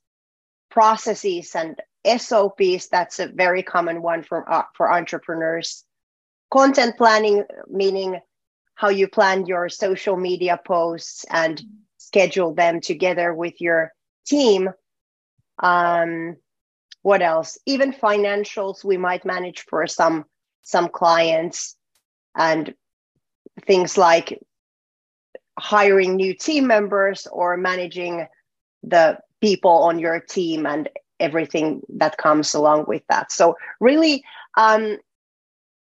processes 0.70 1.54
and 1.54 1.76
SOPs. 2.06 2.88
That's 2.88 3.18
a 3.18 3.28
very 3.28 3.62
common 3.62 4.02
one 4.02 4.22
for, 4.22 4.50
uh, 4.50 4.64
for 4.74 4.92
entrepreneurs. 4.92 5.84
Content 6.50 6.96
planning, 6.96 7.44
meaning 7.68 8.20
how 8.76 8.88
you 8.88 9.08
plan 9.08 9.46
your 9.46 9.68
social 9.68 10.16
media 10.16 10.60
posts 10.64 11.24
and 11.30 11.60
schedule 11.96 12.54
them 12.54 12.80
together 12.80 13.34
with 13.34 13.60
your 13.60 13.92
team. 14.26 14.70
Um, 15.62 16.36
what 17.02 17.22
else? 17.22 17.58
Even 17.66 17.92
financials 17.92 18.84
we 18.84 18.96
might 18.96 19.24
manage 19.24 19.64
for 19.68 19.86
some 19.86 20.24
some 20.62 20.88
clients 20.88 21.76
and 22.36 22.74
things 23.64 23.96
like 23.96 24.40
hiring 25.58 26.16
new 26.16 26.34
team 26.34 26.66
members 26.66 27.26
or 27.32 27.56
managing 27.56 28.26
the 28.82 29.18
people 29.40 29.70
on 29.70 29.98
your 29.98 30.20
team 30.20 30.66
and 30.66 30.88
everything 31.18 31.80
that 31.88 32.18
comes 32.18 32.54
along 32.54 32.84
with 32.86 33.02
that. 33.08 33.32
So 33.32 33.56
really, 33.80 34.22
um, 34.56 34.98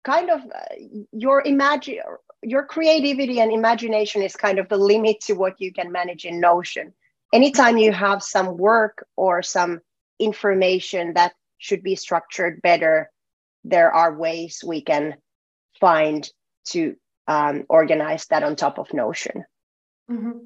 kind 0.04 0.30
of 0.30 0.40
uh, 0.40 0.74
your 1.12 1.42
imagine 1.46 1.98
your 2.42 2.64
creativity 2.64 3.40
and 3.40 3.52
imagination 3.52 4.22
is 4.22 4.34
kind 4.34 4.58
of 4.58 4.68
the 4.68 4.78
limit 4.78 5.20
to 5.20 5.34
what 5.34 5.60
you 5.60 5.72
can 5.72 5.92
manage 5.92 6.24
in 6.24 6.40
Notion. 6.40 6.92
Anytime 7.32 7.76
you 7.76 7.92
have 7.92 8.22
some 8.22 8.56
work 8.56 9.06
or 9.16 9.42
some 9.42 9.80
information 10.18 11.12
that 11.14 11.34
should 11.58 11.82
be 11.82 11.94
structured 11.94 12.62
better, 12.62 13.10
there 13.62 13.92
are 13.92 14.16
ways 14.16 14.64
we 14.66 14.80
can 14.80 15.16
find 15.78 16.28
to 16.64 16.96
um, 17.30 17.64
organize 17.68 18.26
that 18.26 18.42
on 18.42 18.56
top 18.56 18.78
of 18.78 18.92
Notion. 18.92 19.44
Mm-hmm. 20.10 20.38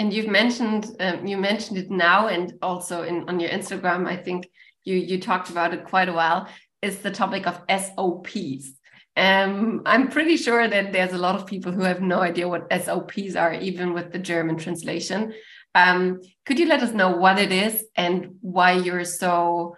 And 0.00 0.12
you've 0.12 0.28
mentioned 0.28 0.84
um, 0.98 1.26
you 1.26 1.36
mentioned 1.36 1.78
it 1.78 1.90
now, 1.90 2.26
and 2.26 2.52
also 2.60 3.02
in 3.02 3.28
on 3.28 3.38
your 3.38 3.50
Instagram. 3.50 4.06
I 4.06 4.16
think 4.16 4.48
you 4.82 4.96
you 4.96 5.20
talked 5.20 5.48
about 5.50 5.72
it 5.72 5.84
quite 5.84 6.08
a 6.08 6.12
while. 6.12 6.48
Is 6.82 6.98
the 6.98 7.10
topic 7.10 7.46
of 7.46 7.62
SOPs. 7.70 8.72
Um, 9.16 9.82
I'm 9.86 10.08
pretty 10.08 10.36
sure 10.36 10.66
that 10.66 10.92
there's 10.92 11.12
a 11.12 11.24
lot 11.26 11.36
of 11.36 11.46
people 11.46 11.70
who 11.70 11.82
have 11.82 12.02
no 12.02 12.20
idea 12.20 12.48
what 12.48 12.72
SOPs 12.72 13.36
are, 13.36 13.54
even 13.54 13.94
with 13.94 14.10
the 14.10 14.18
German 14.18 14.56
translation. 14.56 15.32
Um, 15.76 16.20
could 16.44 16.58
you 16.58 16.66
let 16.66 16.82
us 16.82 16.92
know 16.92 17.16
what 17.16 17.38
it 17.38 17.52
is 17.52 17.84
and 17.96 18.36
why 18.40 18.72
you're 18.72 19.04
so 19.04 19.76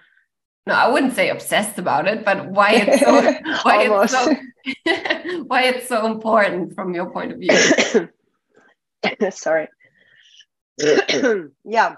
no, 0.66 0.74
I 0.74 0.88
wouldn't 0.88 1.14
say 1.14 1.30
obsessed 1.30 1.78
about 1.78 2.08
it, 2.08 2.24
but 2.24 2.48
why 2.48 2.72
it's 2.72 3.00
so 3.00 3.12
why 3.62 3.84
it's 3.84 4.12
so 4.12 5.42
why 5.46 5.62
it's 5.62 5.88
so 5.88 6.06
important 6.06 6.74
from 6.74 6.94
your 6.94 7.10
point 7.10 7.32
of 7.32 7.38
view. 7.38 8.10
Sorry. 9.30 9.68
yeah. 11.64 11.96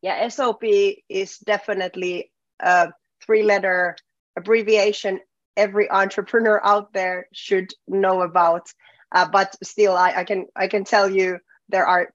Yeah, 0.00 0.28
SOP 0.28 0.62
is 1.08 1.38
definitely 1.38 2.30
a 2.60 2.92
three 3.24 3.42
letter 3.42 3.96
abbreviation 4.36 5.18
every 5.56 5.90
entrepreneur 5.90 6.60
out 6.64 6.92
there 6.92 7.26
should 7.32 7.72
know 7.88 8.22
about. 8.22 8.68
Uh, 9.10 9.28
but 9.28 9.56
still, 9.64 9.96
I, 9.96 10.12
I 10.18 10.24
can 10.24 10.46
I 10.54 10.68
can 10.68 10.84
tell 10.84 11.10
you 11.10 11.40
there 11.68 11.86
are 11.86 12.14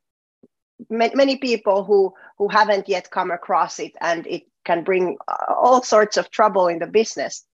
many 0.90 1.38
people 1.38 1.84
who 1.84 2.14
who 2.38 2.48
haven't 2.48 2.88
yet 2.88 3.12
come 3.12 3.32
across 3.32 3.80
it 3.80 3.92
and 4.00 4.26
it 4.28 4.44
can 4.64 4.84
bring 4.84 5.18
uh, 5.28 5.54
all 5.54 5.84
sorts 5.84 6.18
of 6.18 6.30
trouble 6.30 6.68
in 6.68 6.80
the 6.80 6.88
business. 6.88 7.46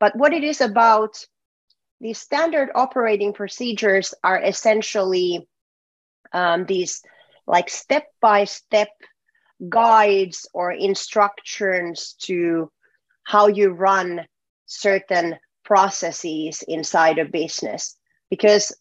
But 0.00 0.16
what 0.16 0.32
it 0.32 0.44
is 0.44 0.60
about 0.60 1.24
the 2.00 2.12
standard 2.12 2.70
operating 2.74 3.32
procedures 3.32 4.14
are 4.22 4.40
essentially 4.40 5.48
um, 6.32 6.66
these 6.66 7.02
like 7.46 7.70
step 7.70 8.06
by 8.20 8.44
step 8.44 8.90
guides 9.68 10.48
or 10.54 10.70
instructions 10.70 12.14
to 12.20 12.70
how 13.24 13.48
you 13.48 13.70
run 13.70 14.26
certain 14.66 15.36
processes 15.64 16.62
inside 16.68 17.18
a 17.18 17.24
business. 17.24 17.96
Because 18.30 18.76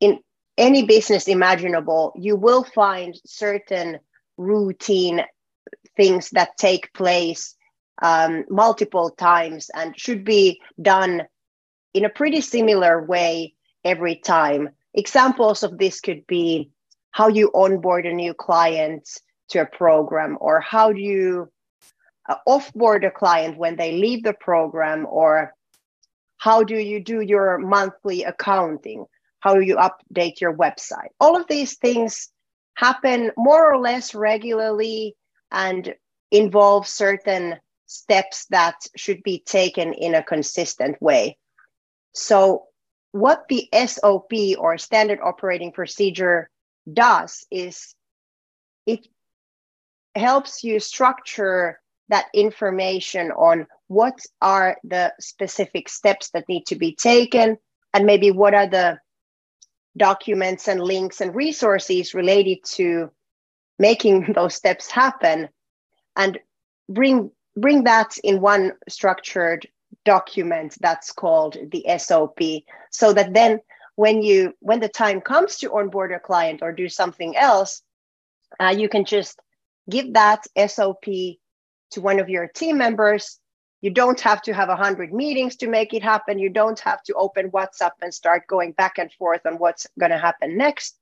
in 0.00 0.20
any 0.56 0.86
business 0.86 1.28
imaginable 1.28 2.12
you 2.16 2.36
will 2.36 2.64
find 2.64 3.18
certain 3.26 3.98
routine 4.36 5.22
things 5.96 6.30
that 6.30 6.56
take 6.56 6.92
place 6.92 7.54
um, 8.00 8.44
multiple 8.48 9.10
times 9.10 9.70
and 9.74 9.98
should 9.98 10.24
be 10.24 10.60
done 10.80 11.22
in 11.94 12.04
a 12.04 12.10
pretty 12.10 12.40
similar 12.40 13.04
way 13.04 13.54
every 13.84 14.16
time. 14.16 14.70
Examples 14.94 15.62
of 15.62 15.78
this 15.78 16.00
could 16.00 16.26
be 16.26 16.70
how 17.10 17.28
you 17.28 17.50
onboard 17.54 18.06
a 18.06 18.12
new 18.12 18.34
client 18.34 19.08
to 19.50 19.60
a 19.60 19.66
program, 19.66 20.38
or 20.40 20.60
how 20.60 20.92
do 20.92 21.00
you 21.00 21.50
uh, 22.28 22.36
offboard 22.48 23.06
a 23.06 23.10
client 23.10 23.58
when 23.58 23.76
they 23.76 23.92
leave 23.92 24.22
the 24.22 24.32
program, 24.32 25.06
or 25.08 25.52
how 26.38 26.62
do 26.62 26.76
you 26.76 27.02
do 27.02 27.20
your 27.20 27.58
monthly 27.58 28.24
accounting, 28.24 29.04
how 29.40 29.58
you 29.58 29.76
update 29.76 30.40
your 30.40 30.56
website. 30.56 31.10
All 31.20 31.36
of 31.36 31.46
these 31.48 31.76
things 31.76 32.30
happen 32.74 33.30
more 33.36 33.70
or 33.72 33.78
less 33.78 34.14
regularly 34.14 35.14
and 35.52 35.94
involve 36.30 36.88
certain 36.88 37.56
steps 37.86 38.46
that 38.50 38.74
should 38.96 39.22
be 39.22 39.42
taken 39.46 39.92
in 39.92 40.14
a 40.14 40.22
consistent 40.22 41.00
way. 41.00 41.36
So, 42.14 42.64
what 43.12 43.44
the 43.48 43.68
SOP 43.86 44.32
or 44.58 44.78
standard 44.78 45.20
operating 45.22 45.70
procedure 45.70 46.48
does 46.90 47.46
is 47.50 47.94
it 48.86 49.06
helps 50.14 50.64
you 50.64 50.80
structure 50.80 51.80
that 52.08 52.26
information 52.34 53.30
on 53.32 53.66
what 53.88 54.18
are 54.40 54.78
the 54.84 55.12
specific 55.20 55.88
steps 55.88 56.30
that 56.30 56.48
need 56.48 56.66
to 56.66 56.76
be 56.76 56.94
taken 56.94 57.58
and 57.94 58.06
maybe 58.06 58.30
what 58.30 58.54
are 58.54 58.66
the 58.66 58.98
documents 59.96 60.68
and 60.68 60.80
links 60.80 61.20
and 61.20 61.34
resources 61.34 62.14
related 62.14 62.58
to 62.64 63.10
making 63.78 64.32
those 64.34 64.54
steps 64.54 64.90
happen 64.90 65.48
and 66.16 66.38
bring 66.88 67.30
bring 67.56 67.84
that 67.84 68.16
in 68.24 68.40
one 68.40 68.72
structured 68.88 69.66
document 70.04 70.76
that's 70.80 71.12
called 71.12 71.56
the 71.70 71.84
SOP 71.98 72.38
so 72.90 73.12
that 73.12 73.34
then 73.34 73.60
when 73.96 74.22
you 74.22 74.54
when 74.60 74.80
the 74.80 74.88
time 74.88 75.20
comes 75.20 75.58
to 75.58 75.72
onboard 75.72 76.12
a 76.12 76.18
client 76.18 76.60
or 76.62 76.72
do 76.72 76.88
something 76.88 77.36
else 77.36 77.82
uh, 78.60 78.74
you 78.76 78.88
can 78.88 79.04
just 79.04 79.40
give 79.88 80.12
that 80.14 80.46
SOP 80.66 81.04
to 81.04 82.00
one 82.00 82.20
of 82.20 82.28
your 82.28 82.48
team 82.48 82.78
members. 82.78 83.38
You 83.80 83.90
don't 83.90 84.20
have 84.20 84.42
to 84.42 84.54
have 84.54 84.68
100 84.68 85.12
meetings 85.12 85.56
to 85.56 85.68
make 85.68 85.92
it 85.92 86.02
happen. 86.02 86.38
You 86.38 86.50
don't 86.50 86.78
have 86.80 87.02
to 87.04 87.14
open 87.14 87.50
whatsapp 87.50 87.92
and 88.00 88.14
start 88.14 88.46
going 88.46 88.72
back 88.72 88.98
and 88.98 89.12
forth 89.12 89.44
on 89.44 89.58
what's 89.58 89.86
going 89.98 90.12
to 90.12 90.18
happen 90.18 90.56
next 90.56 90.96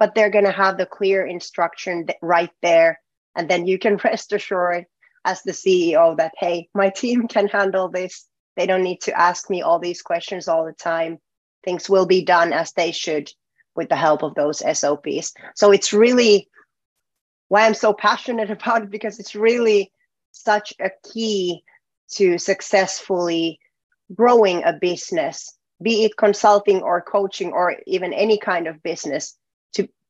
but 0.00 0.14
they're 0.14 0.30
going 0.30 0.44
to 0.44 0.50
have 0.50 0.76
the 0.76 0.86
clear 0.86 1.24
instruction 1.24 2.06
right 2.20 2.50
there 2.62 3.00
and 3.36 3.48
then 3.48 3.66
you 3.68 3.78
can 3.78 3.96
rest 4.04 4.32
assured 4.32 4.86
as 5.24 5.42
the 5.42 5.52
ceo 5.52 6.16
that 6.16 6.32
hey 6.38 6.68
my 6.74 6.90
team 6.96 7.28
can 7.28 7.46
handle 7.46 7.88
this 7.88 8.26
they 8.56 8.66
don't 8.66 8.82
need 8.82 9.00
to 9.02 9.18
ask 9.18 9.48
me 9.48 9.62
all 9.62 9.78
these 9.78 10.02
questions 10.02 10.48
all 10.48 10.66
the 10.66 10.72
time. 10.72 11.18
Things 11.64 11.88
will 11.88 12.06
be 12.06 12.24
done 12.24 12.52
as 12.52 12.72
they 12.72 12.92
should 12.92 13.30
with 13.74 13.88
the 13.88 13.96
help 13.96 14.22
of 14.22 14.34
those 14.34 14.62
SOPs. 14.78 15.32
So 15.54 15.70
it's 15.70 15.92
really 15.92 16.48
why 17.48 17.64
I'm 17.64 17.72
so 17.72 17.92
passionate 17.92 18.50
about 18.56 18.82
it 18.82 18.90
because 18.90 19.18
it's 19.18 19.34
really 19.34 19.92
such 20.32 20.74
a 20.80 20.90
key 21.10 21.62
to 22.12 22.38
successfully 22.38 23.58
growing 24.14 24.62
a 24.64 24.72
business, 24.72 25.56
be 25.82 26.04
it 26.04 26.16
consulting 26.16 26.82
or 26.82 27.00
coaching 27.00 27.52
or 27.52 27.76
even 27.86 28.12
any 28.12 28.38
kind 28.38 28.66
of 28.66 28.82
business, 28.82 29.38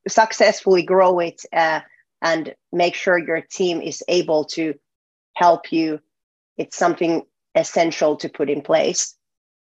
successfully 0.09 0.83
grow 0.83 1.19
it 1.19 1.43
uh, 1.53 1.81
and 2.23 2.55
make 2.73 2.95
sure 2.95 3.19
your 3.19 3.41
team 3.41 3.81
is 3.81 4.03
able 4.09 4.45
to 4.45 4.75
help 5.35 5.73
you. 5.73 6.01
It's 6.57 6.77
something 6.77 7.23
essential 7.55 8.17
to 8.17 8.29
put 8.29 8.51
in 8.51 8.63
place. 8.63 9.17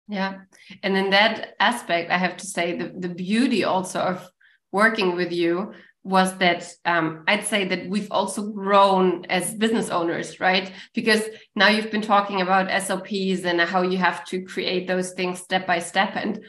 Yeah. 0.08 0.40
And 0.82 0.96
in 0.96 1.10
that 1.10 1.54
aspect, 1.58 2.10
I 2.10 2.18
have 2.18 2.36
to 2.36 2.46
say 2.46 2.76
the, 2.76 2.92
the 2.96 3.08
beauty 3.08 3.64
also 3.64 4.00
of 4.00 4.30
working 4.72 5.16
with 5.16 5.32
you 5.32 5.72
was 6.04 6.38
that 6.38 6.72
um, 6.84 7.24
I'd 7.26 7.44
say 7.44 7.66
that 7.66 7.88
we've 7.88 8.12
also 8.12 8.50
grown 8.52 9.24
as 9.24 9.54
business 9.54 9.90
owners, 9.90 10.38
right? 10.38 10.70
Because 10.94 11.22
now 11.56 11.66
you've 11.66 11.90
been 11.90 12.00
talking 12.00 12.40
about 12.40 12.70
SOPs 12.80 13.44
and 13.44 13.60
how 13.60 13.82
you 13.82 13.98
have 13.98 14.24
to 14.26 14.42
create 14.42 14.86
those 14.86 15.14
things 15.14 15.40
step 15.40 15.66
by 15.66 15.80
step. 15.80 16.12
And 16.14 16.44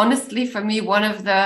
honestly, 0.00 0.44
for 0.46 0.62
me, 0.70 0.80
one 0.80 1.04
of 1.12 1.16
the 1.30 1.42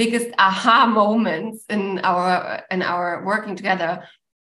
biggest 0.00 0.28
aha 0.38 0.86
moments 0.86 1.64
in 1.68 1.82
our 2.10 2.30
in 2.74 2.80
our 2.82 3.24
working 3.24 3.56
together 3.56 3.90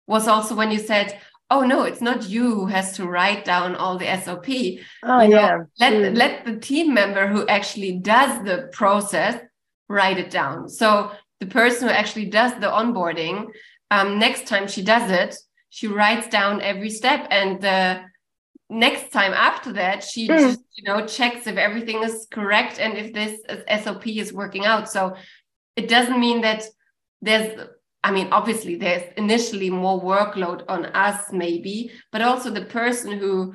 was 0.07 0.29
also 0.29 0.55
when 0.55 0.71
you 0.71 0.79
said, 0.79 1.09
oh 1.51 1.63
no 1.73 1.79
it's 1.83 2.01
not 2.09 2.29
you 2.35 2.45
who 2.55 2.67
has 2.67 2.97
to 2.97 3.03
write 3.07 3.45
down 3.45 3.77
all 3.77 3.99
the 3.99 4.09
sop 4.25 4.49
oh 4.49 4.53
you 4.53 4.81
know, 5.03 5.27
yeah. 5.29 5.57
let 5.79 5.93
mm. 5.93 6.17
let 6.23 6.45
the 6.47 6.57
team 6.69 6.95
member 7.01 7.25
who 7.33 7.47
actually 7.57 7.93
does 8.15 8.33
the 8.49 8.57
process 8.73 9.35
write 9.89 10.19
it 10.25 10.31
down. 10.31 10.69
So 10.81 10.87
the 11.41 11.47
person 11.61 11.89
who 11.89 11.95
actually 11.95 12.29
does 12.41 12.53
the 12.55 12.71
onboarding 12.81 13.37
um, 13.91 14.19
next 14.19 14.47
time 14.47 14.67
she 14.67 14.83
does 14.83 15.11
it 15.11 15.37
she 15.69 15.87
writes 15.87 16.29
down 16.29 16.61
every 16.61 16.91
step 17.01 17.27
and 17.31 17.61
the 17.61 18.01
next 18.71 19.13
time 19.13 19.33
after 19.33 19.73
that 19.73 20.03
she 20.03 20.27
mm. 20.27 20.39
just 20.39 20.61
you 20.75 20.85
know 20.85 21.07
checks 21.07 21.47
if 21.47 21.57
everything 21.57 22.03
is 22.03 22.27
correct 22.31 22.79
and 22.81 22.97
if 22.97 23.13
this 23.13 23.41
sop 23.85 24.07
is 24.07 24.33
working 24.33 24.65
out 24.65 24.91
so 24.91 25.15
it 25.77 25.89
doesn't 25.89 26.19
mean 26.19 26.41
that 26.41 26.65
there's 27.21 27.69
I 28.05 28.11
mean, 28.11 28.29
obviously, 28.33 28.77
there's 28.77 29.11
initially 29.17 29.71
more 29.71 30.01
workload 30.01 30.63
on 30.69 30.85
us, 30.85 31.33
maybe, 31.33 31.91
but 32.13 32.21
also 32.21 32.51
the 32.51 32.67
person 32.67 33.19
who, 33.19 33.55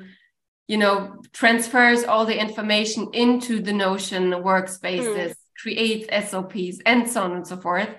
you 0.66 0.76
know, 0.76 1.22
transfers 1.32 2.02
all 2.02 2.26
the 2.26 2.36
information 2.36 3.10
into 3.12 3.62
the 3.62 3.72
Notion 3.72 4.32
workspaces, 4.32 5.28
mm. 5.28 5.34
creates 5.56 6.30
SOPs, 6.30 6.80
and 6.84 7.08
so 7.08 7.22
on 7.22 7.32
and 7.32 7.46
so 7.46 7.58
forth, 7.58 7.90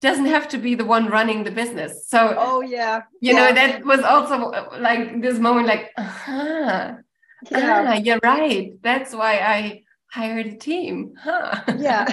doesn't 0.00 0.26
have 0.26 0.48
to 0.48 0.58
be 0.58 0.74
the 0.74 0.84
one 0.84 1.08
running 1.08 1.44
the 1.44 1.50
business. 1.50 2.08
So, 2.08 2.34
oh, 2.38 2.60
yeah. 2.60 3.02
You 3.20 3.34
yeah. 3.34 3.48
know, 3.48 3.52
that 3.54 3.84
was 3.84 4.00
also 4.00 4.50
like 4.78 5.20
this 5.20 5.38
moment, 5.38 5.66
like, 5.66 5.90
uh-huh, 5.96 6.94
yeah. 7.50 7.84
Ah, 7.88 7.94
you're 7.94 8.20
right. 8.22 8.72
That's 8.82 9.14
why 9.14 9.38
I 9.38 9.82
hired 10.12 10.46
a 10.46 10.56
team. 10.56 11.14
Huh. 11.18 11.62
Yeah. 11.78 12.06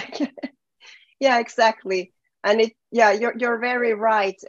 yeah, 1.20 1.38
exactly 1.38 2.12
and 2.46 2.60
it 2.60 2.72
yeah 2.90 3.12
you're, 3.12 3.34
you're 3.36 3.58
very 3.58 3.92
right 3.92 4.40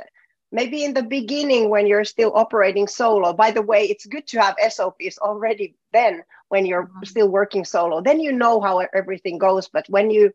maybe 0.52 0.86
in 0.86 0.93
the 0.93 1.04
beginning 1.04 1.69
when 1.69 1.86
you're 1.86 2.06
still 2.06 2.32
operating 2.36 2.88
solo 2.88 3.34
by 3.34 3.52
the 3.52 3.62
way 3.62 3.84
it's 3.86 4.06
good 4.06 4.26
to 4.28 4.39
have 4.39 4.56
sops 4.69 5.17
already 5.17 5.76
then 5.91 6.23
when 6.47 6.65
you're 6.65 6.86
mm-hmm. 6.86 7.04
still 7.04 7.28
working 7.28 7.65
solo 7.65 8.00
then 8.02 8.21
you 8.21 8.32
know 8.32 8.62
how 8.62 8.80
everything 8.93 9.38
goes 9.38 9.67
but 9.67 9.86
when 9.89 10.10
you 10.10 10.32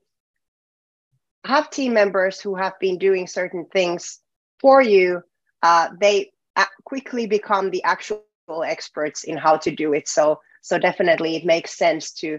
have 1.44 1.70
team 1.70 1.92
members 1.92 2.40
who 2.40 2.54
have 2.54 2.78
been 2.78 2.98
doing 2.98 3.26
certain 3.26 3.66
things 3.72 4.20
for 4.60 4.80
you 4.82 5.22
uh, 5.62 5.88
they 6.00 6.30
quickly 6.84 7.26
become 7.26 7.70
the 7.70 7.82
actual 7.84 8.22
experts 8.64 9.24
in 9.24 9.36
how 9.36 9.56
to 9.56 9.70
do 9.70 9.92
it 9.92 10.08
so 10.08 10.40
so 10.60 10.78
definitely 10.78 11.36
it 11.36 11.44
makes 11.44 11.76
sense 11.76 12.12
to 12.12 12.38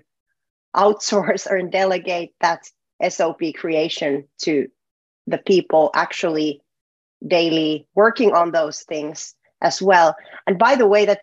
outsource 0.75 1.47
or 1.49 1.61
delegate 1.63 2.33
that 2.41 2.63
sop 3.09 3.41
creation 3.55 4.27
to 4.37 4.67
the 5.27 5.37
people 5.37 5.91
actually 5.93 6.61
daily 7.25 7.87
working 7.95 8.33
on 8.33 8.51
those 8.51 8.81
things 8.81 9.35
as 9.61 9.81
well. 9.81 10.15
And 10.45 10.59
by 10.59 10.75
the 10.75 10.87
way, 10.87 11.05
that 11.05 11.21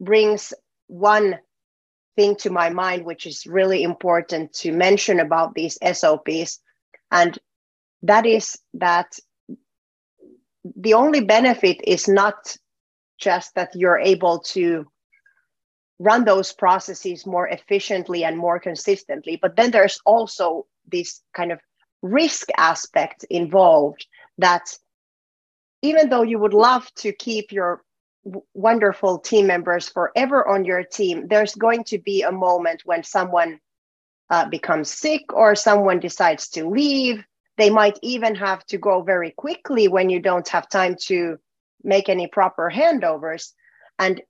brings 0.00 0.52
one 0.88 1.38
thing 2.16 2.36
to 2.36 2.50
my 2.50 2.70
mind, 2.70 3.04
which 3.04 3.26
is 3.26 3.46
really 3.46 3.82
important 3.82 4.52
to 4.54 4.72
mention 4.72 5.20
about 5.20 5.54
these 5.54 5.78
SOPs. 5.92 6.60
And 7.10 7.38
that 8.02 8.26
is 8.26 8.58
that 8.74 9.18
the 10.76 10.94
only 10.94 11.20
benefit 11.20 11.78
is 11.84 12.08
not 12.08 12.56
just 13.18 13.54
that 13.54 13.74
you're 13.74 13.98
able 13.98 14.40
to 14.40 14.86
run 15.98 16.24
those 16.24 16.52
processes 16.52 17.26
more 17.26 17.46
efficiently 17.46 18.24
and 18.24 18.36
more 18.36 18.58
consistently, 18.58 19.38
but 19.40 19.56
then 19.56 19.70
there's 19.70 20.00
also 20.06 20.66
this 20.90 21.20
kind 21.34 21.52
of 21.52 21.60
risk 22.02 22.48
aspect 22.56 23.24
involved 23.28 24.06
that 24.38 24.70
even 25.82 26.08
though 26.08 26.22
you 26.22 26.38
would 26.38 26.54
love 26.54 26.90
to 26.94 27.12
keep 27.12 27.52
your 27.52 27.82
wonderful 28.54 29.18
team 29.18 29.46
members 29.46 29.88
forever 29.88 30.46
on 30.46 30.64
your 30.64 30.82
team, 30.84 31.26
there's 31.28 31.54
going 31.54 31.84
to 31.84 31.98
be 31.98 32.22
a 32.22 32.32
moment 32.32 32.82
when 32.84 33.02
someone 33.02 33.60
uh, 34.30 34.48
becomes 34.48 34.92
sick 34.92 35.32
or 35.32 35.54
someone 35.54 36.00
decides 36.00 36.48
to 36.50 36.68
leave. 36.68 37.22
They 37.56 37.70
might 37.70 37.98
even 38.02 38.34
have 38.36 38.64
to 38.66 38.78
go 38.78 39.02
very 39.02 39.32
quickly 39.32 39.88
when 39.88 40.08
you 40.08 40.20
don't 40.20 40.48
have 40.48 40.68
time 40.68 40.96
to 41.06 41.38
make 41.82 42.08
any 42.08 42.26
proper 42.26 42.70
handovers. 42.72 43.52
And 43.98 44.22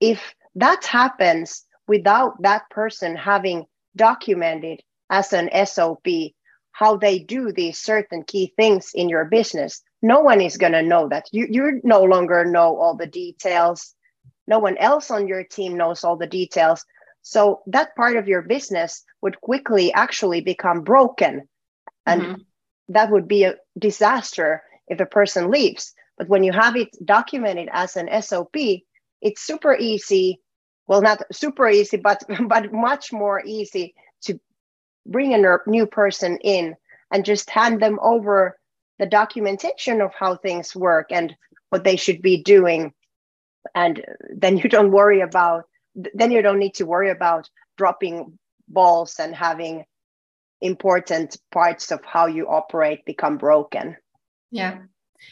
if 0.00 0.34
that 0.54 0.84
happens 0.84 1.64
without 1.86 2.40
that 2.42 2.70
person 2.70 3.16
having 3.16 3.66
documented 3.96 4.80
as 5.10 5.32
an 5.32 5.50
SOP 5.66 6.06
how 6.72 6.96
they 6.96 7.20
do 7.20 7.52
these 7.52 7.78
certain 7.78 8.24
key 8.24 8.52
things 8.56 8.90
in 8.94 9.08
your 9.08 9.24
business, 9.24 9.80
no 10.02 10.20
one 10.20 10.40
is 10.40 10.56
going 10.56 10.72
to 10.72 10.82
know 10.82 11.08
that. 11.08 11.24
You, 11.30 11.46
you 11.48 11.80
no 11.84 12.02
longer 12.02 12.44
know 12.44 12.76
all 12.76 12.96
the 12.96 13.06
details. 13.06 13.94
No 14.48 14.58
one 14.58 14.76
else 14.78 15.10
on 15.10 15.28
your 15.28 15.44
team 15.44 15.76
knows 15.76 16.02
all 16.02 16.16
the 16.16 16.26
details. 16.26 16.84
So 17.24 17.62
that 17.68 17.96
part 17.96 18.16
of 18.16 18.28
your 18.28 18.42
business 18.42 19.02
would 19.22 19.40
quickly 19.40 19.92
actually 19.94 20.42
become 20.42 20.82
broken. 20.82 21.48
And 22.04 22.22
mm-hmm. 22.22 22.42
that 22.90 23.10
would 23.10 23.26
be 23.26 23.44
a 23.44 23.54
disaster 23.78 24.62
if 24.88 25.00
a 25.00 25.06
person 25.06 25.50
leaves. 25.50 25.94
But 26.18 26.28
when 26.28 26.44
you 26.44 26.52
have 26.52 26.76
it 26.76 26.90
documented 27.02 27.70
as 27.72 27.96
an 27.96 28.10
SOP, 28.22 28.56
it's 29.22 29.40
super 29.40 29.74
easy. 29.74 30.42
Well, 30.86 31.00
not 31.00 31.22
super 31.32 31.66
easy, 31.66 31.96
but 31.96 32.22
but 32.46 32.72
much 32.74 33.10
more 33.10 33.42
easy 33.42 33.94
to 34.24 34.38
bring 35.06 35.32
a 35.32 35.58
new 35.66 35.86
person 35.86 36.36
in 36.42 36.76
and 37.10 37.24
just 37.24 37.48
hand 37.48 37.80
them 37.80 37.98
over 38.02 38.58
the 38.98 39.06
documentation 39.06 40.02
of 40.02 40.12
how 40.12 40.36
things 40.36 40.76
work 40.76 41.10
and 41.10 41.34
what 41.70 41.84
they 41.84 41.96
should 41.96 42.20
be 42.20 42.42
doing. 42.42 42.92
And 43.74 44.04
then 44.36 44.58
you 44.58 44.68
don't 44.68 44.92
worry 44.92 45.22
about 45.22 45.64
then 45.94 46.30
you 46.30 46.42
don't 46.42 46.58
need 46.58 46.74
to 46.74 46.86
worry 46.86 47.10
about 47.10 47.48
dropping 47.76 48.38
balls 48.68 49.16
and 49.18 49.34
having 49.34 49.84
important 50.60 51.36
parts 51.52 51.90
of 51.90 52.04
how 52.04 52.26
you 52.26 52.48
operate 52.48 53.04
become 53.04 53.36
broken. 53.36 53.96
Yeah. 54.50 54.78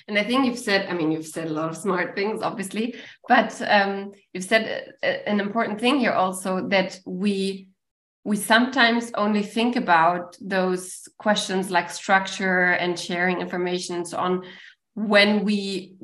And 0.08 0.18
I 0.18 0.24
think 0.24 0.46
you've 0.46 0.58
said, 0.58 0.88
I 0.88 0.94
mean, 0.94 1.10
you've 1.12 1.26
said 1.26 1.48
a 1.48 1.52
lot 1.52 1.70
of 1.70 1.76
smart 1.76 2.14
things, 2.14 2.42
obviously, 2.42 2.94
but 3.28 3.60
um, 3.68 4.12
you've 4.32 4.44
said 4.44 4.94
an 5.02 5.40
important 5.40 5.80
thing 5.80 5.98
here 5.98 6.12
also 6.12 6.68
that 6.68 6.98
we 7.06 7.68
we 8.24 8.36
sometimes 8.36 9.10
only 9.16 9.42
think 9.42 9.74
about 9.74 10.36
those 10.40 11.08
questions 11.18 11.72
like 11.72 11.90
structure 11.90 12.66
and 12.66 12.96
sharing 12.96 13.40
information 13.40 13.96
and 13.96 14.06
so 14.06 14.16
on 14.16 14.44
when 14.94 15.44
we 15.44 15.94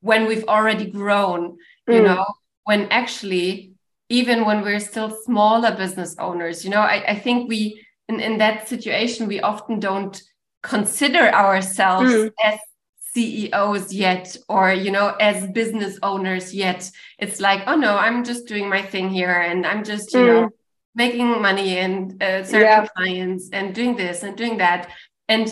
when 0.00 0.26
we've 0.26 0.44
already 0.48 0.90
grown, 0.90 1.56
you 1.86 2.00
mm. 2.00 2.04
know, 2.04 2.26
when 2.64 2.88
actually 2.90 3.67
even 4.08 4.44
when 4.44 4.62
we're 4.62 4.80
still 4.80 5.10
smaller 5.24 5.74
business 5.76 6.16
owners, 6.18 6.64
you 6.64 6.70
know, 6.70 6.80
I, 6.80 7.04
I 7.08 7.18
think 7.18 7.48
we 7.48 7.84
in, 8.08 8.20
in 8.20 8.38
that 8.38 8.68
situation 8.68 9.26
we 9.26 9.40
often 9.40 9.78
don't 9.80 10.20
consider 10.62 11.30
ourselves 11.32 12.10
mm. 12.10 12.32
as 12.42 12.58
CEOs 13.14 13.92
yet 13.92 14.36
or 14.48 14.72
you 14.72 14.90
know 14.90 15.14
as 15.20 15.46
business 15.52 15.98
owners 16.02 16.54
yet 16.54 16.90
it's 17.18 17.40
like 17.40 17.62
oh 17.66 17.74
no 17.74 17.96
I'm 17.96 18.24
just 18.24 18.46
doing 18.46 18.68
my 18.68 18.82
thing 18.82 19.08
here 19.08 19.40
and 19.40 19.66
I'm 19.66 19.82
just 19.84 20.12
you 20.12 20.20
mm. 20.20 20.26
know 20.26 20.50
making 20.94 21.40
money 21.40 21.78
and 21.78 22.20
uh, 22.22 22.44
serving 22.44 22.66
yeah. 22.66 22.86
clients 22.96 23.50
and 23.52 23.74
doing 23.74 23.96
this 23.96 24.22
and 24.22 24.36
doing 24.36 24.58
that 24.58 24.90
and 25.28 25.48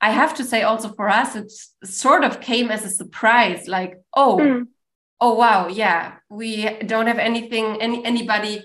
I 0.00 0.10
have 0.10 0.34
to 0.36 0.44
say 0.44 0.62
also 0.62 0.92
for 0.92 1.08
us 1.08 1.36
it 1.36 1.50
sort 1.84 2.24
of 2.24 2.40
came 2.40 2.70
as 2.70 2.84
a 2.84 2.90
surprise 2.90 3.66
like 3.66 4.00
oh 4.14 4.38
mm. 4.38 4.66
Oh 5.20 5.34
wow 5.34 5.68
yeah 5.68 6.14
we 6.28 6.68
don't 6.86 7.06
have 7.06 7.18
anything 7.18 7.80
any 7.80 8.04
anybody 8.04 8.62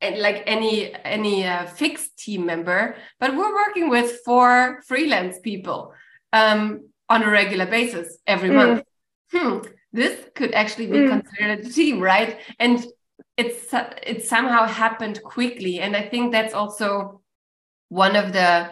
eh, 0.00 0.16
like 0.18 0.42
any 0.46 0.94
any 1.04 1.46
uh, 1.46 1.66
fixed 1.66 2.18
team 2.18 2.46
member 2.46 2.96
but 3.20 3.36
we're 3.36 3.54
working 3.54 3.88
with 3.88 4.20
four 4.24 4.82
freelance 4.86 5.38
people 5.40 5.92
um, 6.34 6.88
on 7.08 7.22
a 7.22 7.30
regular 7.30 7.66
basis 7.66 8.18
every 8.26 8.50
mm. 8.50 8.54
month. 8.54 8.82
Hmm, 9.32 9.58
this 9.92 10.18
could 10.34 10.52
actually 10.52 10.88
be 10.88 10.98
mm. 10.98 11.08
considered 11.08 11.60
a 11.60 11.70
team, 11.70 12.00
right? 12.00 12.38
And 12.58 12.84
it's 13.36 13.72
it 14.02 14.24
somehow 14.26 14.66
happened 14.66 15.22
quickly, 15.22 15.80
and 15.80 15.96
I 15.96 16.02
think 16.02 16.32
that's 16.32 16.54
also 16.54 17.22
one 17.88 18.16
of 18.16 18.32
the 18.32 18.70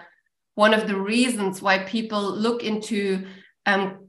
one 0.54 0.74
of 0.74 0.86
the 0.86 0.98
reasons 0.98 1.62
why 1.62 1.78
people 1.78 2.22
look 2.22 2.62
into 2.62 3.26
um, 3.66 4.08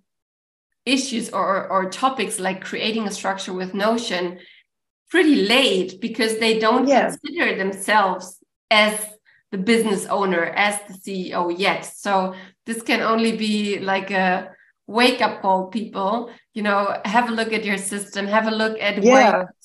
issues 0.86 1.30
or, 1.30 1.68
or 1.68 1.90
topics 1.90 2.40
like 2.40 2.64
creating 2.64 3.08
a 3.08 3.12
structure 3.12 3.54
with 3.54 3.74
Notion 3.74 4.40
pretty 5.10 5.46
late 5.46 6.02
because 6.02 6.40
they 6.40 6.60
don't 6.60 6.88
yeah. 6.88 7.10
consider 7.10 7.56
themselves 7.56 8.40
as 8.72 9.00
the 9.52 9.58
business 9.60 10.08
owner 10.08 10.44
as 10.44 10.80
the 10.88 10.94
CEO 10.94 11.54
yet. 11.56 11.86
So 11.86 12.34
this 12.66 12.82
can 12.82 13.02
only 13.02 13.38
be 13.38 13.80
like 13.80 14.10
a 14.10 14.50
wake 14.88 15.22
up 15.22 15.42
call, 15.42 15.68
people. 15.68 16.32
You 16.56 16.64
know, 16.64 17.00
have 17.06 17.30
a 17.30 17.32
look 17.32 17.54
at 17.54 17.64
your 17.64 17.78
system, 17.78 18.26
have 18.26 18.48
a 18.48 18.52
look 18.52 18.80
at 18.82 19.04
yeah. 19.04 19.14
where 19.14 19.56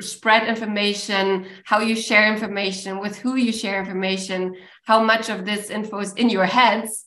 spread 0.00 0.48
information, 0.48 1.46
how 1.64 1.80
you 1.80 1.94
share 1.94 2.32
information, 2.32 2.98
with 2.98 3.16
who 3.18 3.36
you 3.36 3.52
share 3.52 3.78
information, 3.78 4.54
how 4.84 5.02
much 5.02 5.28
of 5.28 5.44
this 5.44 5.70
info 5.70 6.00
is 6.00 6.12
in 6.14 6.30
your 6.30 6.46
heads 6.46 7.04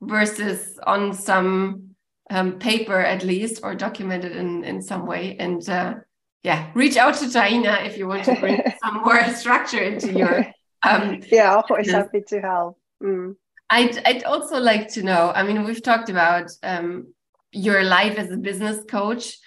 versus 0.00 0.78
on 0.86 1.12
some 1.12 1.91
um, 2.32 2.58
paper 2.58 2.98
at 2.98 3.22
least 3.22 3.60
or 3.62 3.74
documented 3.74 4.34
in, 4.34 4.64
in 4.64 4.80
some 4.80 5.06
way. 5.06 5.36
And 5.38 5.68
uh, 5.68 5.94
yeah, 6.42 6.70
reach 6.74 6.96
out 6.96 7.14
to 7.16 7.26
Taina 7.26 7.86
if 7.86 7.98
you 7.98 8.08
want 8.08 8.24
to 8.24 8.34
bring 8.40 8.62
some 8.82 9.02
more 9.02 9.22
structure 9.34 9.82
into 9.82 10.12
your 10.12 10.46
um, 10.82 11.20
yeah, 11.30 11.54
always 11.54 11.90
happy 11.90 12.22
to 12.28 12.40
help. 12.40 12.78
Mm. 13.02 13.36
I'd, 13.70 14.06
I'd 14.06 14.24
also 14.24 14.58
like 14.58 14.88
to 14.94 15.02
know. 15.02 15.32
I 15.34 15.42
mean, 15.42 15.64
we've 15.64 15.82
talked 15.82 16.08
about 16.08 16.50
um, 16.62 17.14
your 17.52 17.84
life 17.84 18.18
as 18.18 18.30
a 18.30 18.36
business 18.36 18.84
coach 18.88 19.38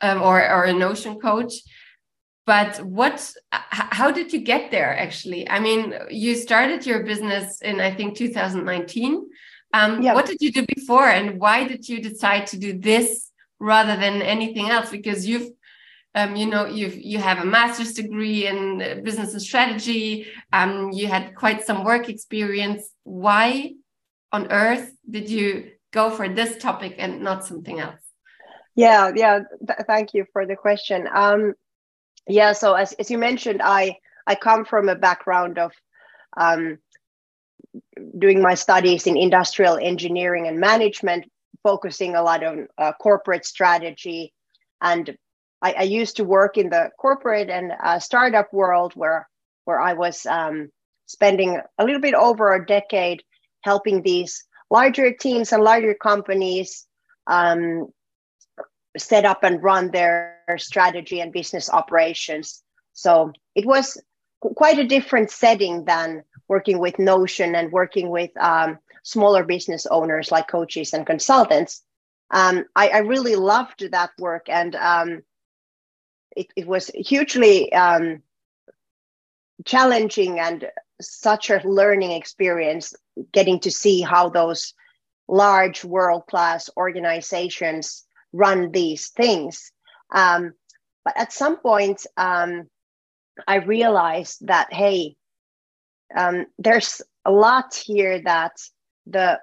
um, 0.00 0.22
or, 0.22 0.38
or 0.50 0.64
a 0.64 0.72
Notion 0.72 1.20
coach, 1.20 1.52
but 2.46 2.78
what? 2.78 3.30
How 3.52 4.10
did 4.10 4.32
you 4.32 4.40
get 4.40 4.70
there? 4.70 4.96
Actually, 4.96 5.48
I 5.50 5.58
mean, 5.60 5.94
you 6.08 6.34
started 6.34 6.86
your 6.86 7.02
business 7.02 7.60
in 7.60 7.80
I 7.80 7.94
think 7.94 8.16
2019. 8.16 9.28
Um, 9.72 10.02
yeah. 10.02 10.14
What 10.14 10.26
did 10.26 10.40
you 10.40 10.50
do 10.50 10.64
before, 10.66 11.08
and 11.08 11.38
why 11.38 11.66
did 11.66 11.88
you 11.88 12.00
decide 12.00 12.46
to 12.48 12.58
do 12.58 12.78
this 12.78 13.30
rather 13.60 13.96
than 13.96 14.22
anything 14.22 14.70
else? 14.70 14.90
Because 14.90 15.26
you've 15.26 15.50
um, 16.14 16.36
you 16.36 16.46
know 16.46 16.66
you 16.66 16.88
you 16.88 17.18
have 17.18 17.38
a 17.38 17.44
master's 17.44 17.92
degree 17.92 18.46
in 18.46 18.82
uh, 18.82 19.00
business 19.02 19.32
and 19.32 19.42
strategy 19.42 20.26
um, 20.52 20.90
you 20.92 21.06
had 21.06 21.34
quite 21.34 21.64
some 21.64 21.84
work 21.84 22.08
experience 22.08 22.90
why 23.04 23.74
on 24.32 24.50
earth 24.50 24.92
did 25.08 25.28
you 25.28 25.70
go 25.92 26.10
for 26.10 26.28
this 26.28 26.56
topic 26.58 26.94
and 26.98 27.20
not 27.20 27.44
something 27.44 27.78
else 27.80 28.00
yeah 28.74 29.10
yeah 29.14 29.40
th 29.66 29.78
thank 29.86 30.14
you 30.14 30.24
for 30.32 30.46
the 30.46 30.56
question 30.56 31.08
um, 31.12 31.54
yeah 32.26 32.52
so 32.52 32.74
as, 32.74 32.92
as 32.94 33.10
you 33.10 33.18
mentioned 33.18 33.60
i 33.62 33.96
i 34.26 34.34
come 34.34 34.64
from 34.64 34.88
a 34.88 34.96
background 34.96 35.58
of 35.58 35.72
um, 36.36 36.78
doing 38.18 38.42
my 38.42 38.54
studies 38.54 39.06
in 39.06 39.16
industrial 39.16 39.76
engineering 39.76 40.46
and 40.46 40.58
management 40.58 41.24
focusing 41.62 42.14
a 42.14 42.22
lot 42.22 42.44
on 42.44 42.68
uh, 42.78 42.92
corporate 43.00 43.44
strategy 43.44 44.32
and 44.80 45.16
I, 45.60 45.72
I, 45.72 45.82
used 45.82 46.16
to 46.16 46.24
work 46.24 46.56
in 46.56 46.70
the 46.70 46.90
corporate 46.98 47.50
and 47.50 47.72
uh, 47.82 47.98
startup 47.98 48.52
world 48.52 48.92
where 48.94 49.28
where 49.64 49.80
I 49.80 49.94
was 49.94 50.24
um, 50.26 50.70
spending 51.06 51.60
a 51.78 51.84
little 51.84 52.00
bit 52.00 52.14
over 52.14 52.54
a 52.54 52.64
decade 52.64 53.22
helping 53.62 54.02
these 54.02 54.44
larger 54.70 55.12
teams 55.12 55.52
and 55.52 55.62
larger 55.62 55.94
companies 55.94 56.86
um, 57.26 57.88
set 58.96 59.24
up 59.24 59.42
and 59.42 59.62
run 59.62 59.90
their 59.90 60.38
strategy 60.56 61.20
and 61.20 61.32
business 61.32 61.68
operations. 61.70 62.62
So 62.92 63.32
it 63.54 63.66
was 63.66 64.00
quite 64.40 64.78
a 64.78 64.86
different 64.86 65.30
setting 65.30 65.84
than 65.84 66.22
working 66.48 66.78
with 66.78 66.98
Notion 66.98 67.54
and 67.54 67.72
working 67.72 68.08
with 68.10 68.30
um, 68.38 68.78
smaller 69.02 69.44
business 69.44 69.86
owners 69.86 70.30
like 70.30 70.48
coaches 70.48 70.92
and 70.92 71.06
consultants. 71.06 71.82
Um, 72.30 72.64
I, 72.76 72.88
I, 72.88 72.98
really 72.98 73.36
loved 73.36 73.90
that 73.90 74.10
work 74.18 74.50
and 74.50 74.74
um, 74.76 75.22
it, 76.36 76.48
it 76.56 76.66
was 76.66 76.90
hugely 76.94 77.72
um, 77.72 78.22
challenging 79.64 80.38
and 80.38 80.68
such 81.00 81.48
a 81.48 81.62
learning 81.64 82.12
experience 82.12 82.94
getting 83.32 83.58
to 83.60 83.70
see 83.70 84.02
how 84.02 84.28
those 84.28 84.74
large 85.26 85.84
world 85.84 86.26
class 86.26 86.68
organizations 86.76 88.04
run 88.32 88.72
these 88.72 89.08
things. 89.08 89.72
Um, 90.14 90.52
but 91.04 91.16
at 91.16 91.32
some 91.32 91.56
point, 91.58 92.06
um, 92.16 92.68
I 93.46 93.56
realized 93.56 94.46
that, 94.46 94.72
hey, 94.72 95.16
um, 96.16 96.46
there's 96.58 97.02
a 97.24 97.30
lot 97.30 97.74
here 97.74 98.20
that 98.22 98.52
the 99.06 99.40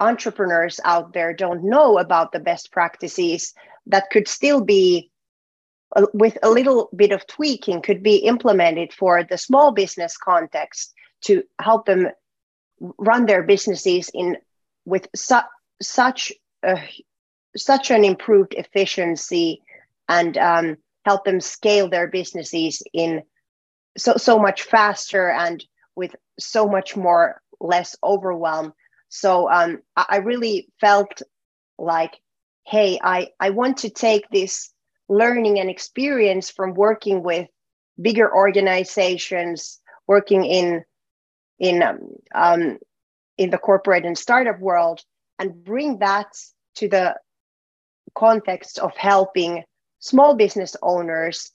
entrepreneurs 0.00 0.78
out 0.84 1.12
there 1.12 1.32
don't 1.32 1.64
know 1.64 1.98
about 1.98 2.32
the 2.32 2.40
best 2.40 2.70
practices 2.70 3.54
that 3.86 4.10
could 4.10 4.28
still 4.28 4.60
be 4.60 5.10
uh, 5.94 6.06
with 6.12 6.36
a 6.42 6.50
little 6.50 6.90
bit 6.94 7.12
of 7.12 7.26
tweaking 7.26 7.80
could 7.80 8.02
be 8.02 8.16
implemented 8.16 8.92
for 8.92 9.24
the 9.24 9.38
small 9.38 9.72
business 9.72 10.16
context 10.16 10.92
to 11.22 11.42
help 11.60 11.86
them 11.86 12.08
run 12.98 13.26
their 13.26 13.42
businesses 13.42 14.10
in 14.12 14.36
with 14.84 15.08
su- 15.14 15.36
such 15.80 16.32
a, 16.62 16.78
such 17.56 17.90
an 17.90 18.04
improved 18.04 18.54
efficiency 18.54 19.62
and 20.08 20.36
um, 20.36 20.76
help 21.04 21.24
them 21.24 21.40
scale 21.40 21.88
their 21.88 22.08
businesses 22.08 22.82
in 22.92 23.22
so 23.96 24.14
so 24.16 24.38
much 24.38 24.62
faster 24.62 25.30
and 25.30 25.64
with 25.96 26.14
so 26.38 26.68
much 26.68 26.96
more 26.96 27.40
less 27.60 27.96
overwhelm. 28.04 28.72
So 29.08 29.50
um, 29.50 29.80
I, 29.96 30.18
really 30.18 30.68
felt 30.80 31.22
like 31.78 32.20
hey 32.66 32.98
i 33.02 33.28
i 33.40 33.50
want 33.50 33.76
to 33.76 33.90
take 33.90 34.28
this 34.30 34.72
learning 35.08 35.58
and 35.58 35.70
experience 35.70 36.50
from 36.50 36.74
working 36.74 37.22
with 37.22 37.48
bigger 38.00 38.34
organizations 38.34 39.80
working 40.06 40.44
in 40.44 40.84
in 41.58 41.82
um, 41.82 41.98
um, 42.34 42.78
in 43.38 43.50
the 43.50 43.58
corporate 43.58 44.04
and 44.04 44.18
startup 44.18 44.58
world 44.58 45.00
and 45.38 45.64
bring 45.64 45.98
that 45.98 46.26
to 46.74 46.88
the 46.88 47.14
context 48.14 48.78
of 48.78 48.96
helping 48.96 49.62
small 50.00 50.34
business 50.34 50.76
owners 50.82 51.50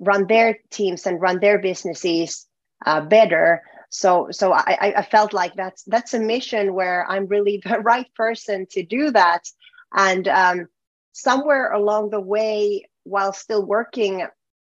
run 0.00 0.26
their 0.26 0.58
teams 0.70 1.06
and 1.06 1.20
run 1.20 1.40
their 1.40 1.58
businesses 1.58 2.46
uh, 2.86 3.00
better 3.00 3.62
so 3.92 4.28
so 4.30 4.54
I, 4.54 4.94
I 4.96 5.02
felt 5.02 5.34
like 5.34 5.54
that's 5.54 5.82
that's 5.84 6.14
a 6.14 6.18
mission 6.18 6.72
where 6.72 7.06
i'm 7.10 7.26
really 7.26 7.62
the 7.64 7.78
right 7.78 8.12
person 8.14 8.66
to 8.70 8.82
do 8.82 9.10
that. 9.12 9.46
And 9.94 10.26
um, 10.26 10.68
somewhere 11.12 11.70
along 11.70 12.08
the 12.08 12.20
way 12.20 12.88
while 13.04 13.34
still 13.34 13.64
working 13.64 14.26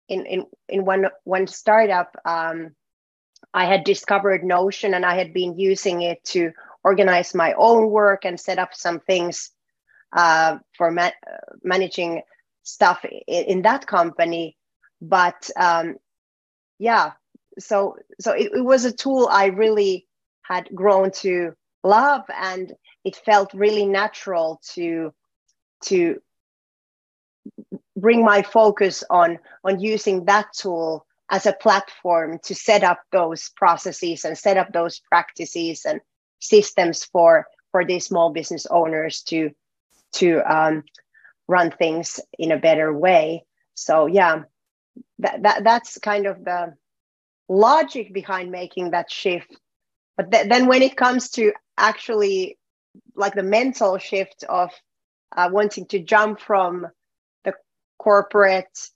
in 0.09 0.25
in, 0.25 0.45
in 0.67 0.83
one 0.83 1.05
one 1.23 1.47
startup 1.47 2.15
um, 2.25 2.75
i 3.53 3.65
had 3.65 3.85
discovered 3.85 4.43
notion 4.43 4.93
and 4.93 5.05
i 5.05 5.15
had 5.15 5.33
been 5.33 5.57
using 5.57 6.01
it 6.01 6.21
to 6.25 6.51
organize 6.83 7.33
my 7.33 7.53
own 7.53 7.89
work 7.89 8.25
and 8.25 8.37
set 8.37 8.59
up 8.59 8.73
some 8.73 8.99
things 8.99 9.51
uh, 10.11 10.57
for 10.77 10.91
ma- 10.91 11.17
managing 11.63 12.21
stuff 12.63 13.03
in, 13.05 13.43
in, 13.45 13.61
that 13.63 13.87
company. 13.87 14.57
But 15.01 15.49
um, 15.55 15.95
yeah 16.77 17.13
so 17.59 17.95
so 18.19 18.31
it, 18.31 18.51
it 18.53 18.65
was 18.65 18.85
a 18.85 18.91
tool 18.91 19.27
i 19.31 19.47
really 19.47 20.05
had 20.41 20.69
grown 20.73 21.11
to 21.11 21.53
love 21.83 22.23
and 22.35 22.73
it 23.03 23.15
felt 23.15 23.53
really 23.53 23.85
natural 23.85 24.59
to 24.73 25.13
to 25.83 26.21
bring 27.97 28.23
my 28.23 28.41
focus 28.41 29.03
on 29.09 29.37
on 29.63 29.79
using 29.79 30.25
that 30.25 30.47
tool 30.53 31.05
as 31.29 31.45
a 31.45 31.53
platform 31.53 32.39
to 32.43 32.55
set 32.55 32.83
up 32.83 33.01
those 33.11 33.49
processes 33.55 34.25
and 34.25 34.37
set 34.37 34.57
up 34.57 34.71
those 34.71 34.99
practices 35.09 35.85
and 35.85 35.99
systems 36.39 37.03
for 37.05 37.45
for 37.71 37.85
these 37.85 38.05
small 38.05 38.31
business 38.31 38.65
owners 38.67 39.21
to 39.23 39.49
to 40.13 40.39
um, 40.41 40.83
run 41.47 41.71
things 41.71 42.19
in 42.37 42.51
a 42.51 42.59
better 42.59 42.93
way. 42.93 43.43
So 43.73 44.05
yeah 44.05 44.43
that, 45.19 45.41
that 45.43 45.63
that's 45.63 45.97
kind 45.99 46.25
of 46.25 46.43
the 46.43 46.73
logic 47.49 48.13
behind 48.13 48.51
making 48.51 48.91
that 48.91 49.11
shift. 49.11 49.55
But 50.17 50.31
th- 50.31 50.49
then 50.49 50.67
when 50.67 50.81
it 50.81 50.95
comes 50.95 51.29
to 51.31 51.53
actually 51.77 52.57
like 53.15 53.33
the 53.33 53.43
mental 53.43 53.97
shift 53.97 54.43
of 54.47 54.69
uh, 55.35 55.49
wanting 55.51 55.85
to 55.87 55.99
jump 55.99 56.39
from 56.39 56.87
the 57.43 57.53
corporate 57.97 58.89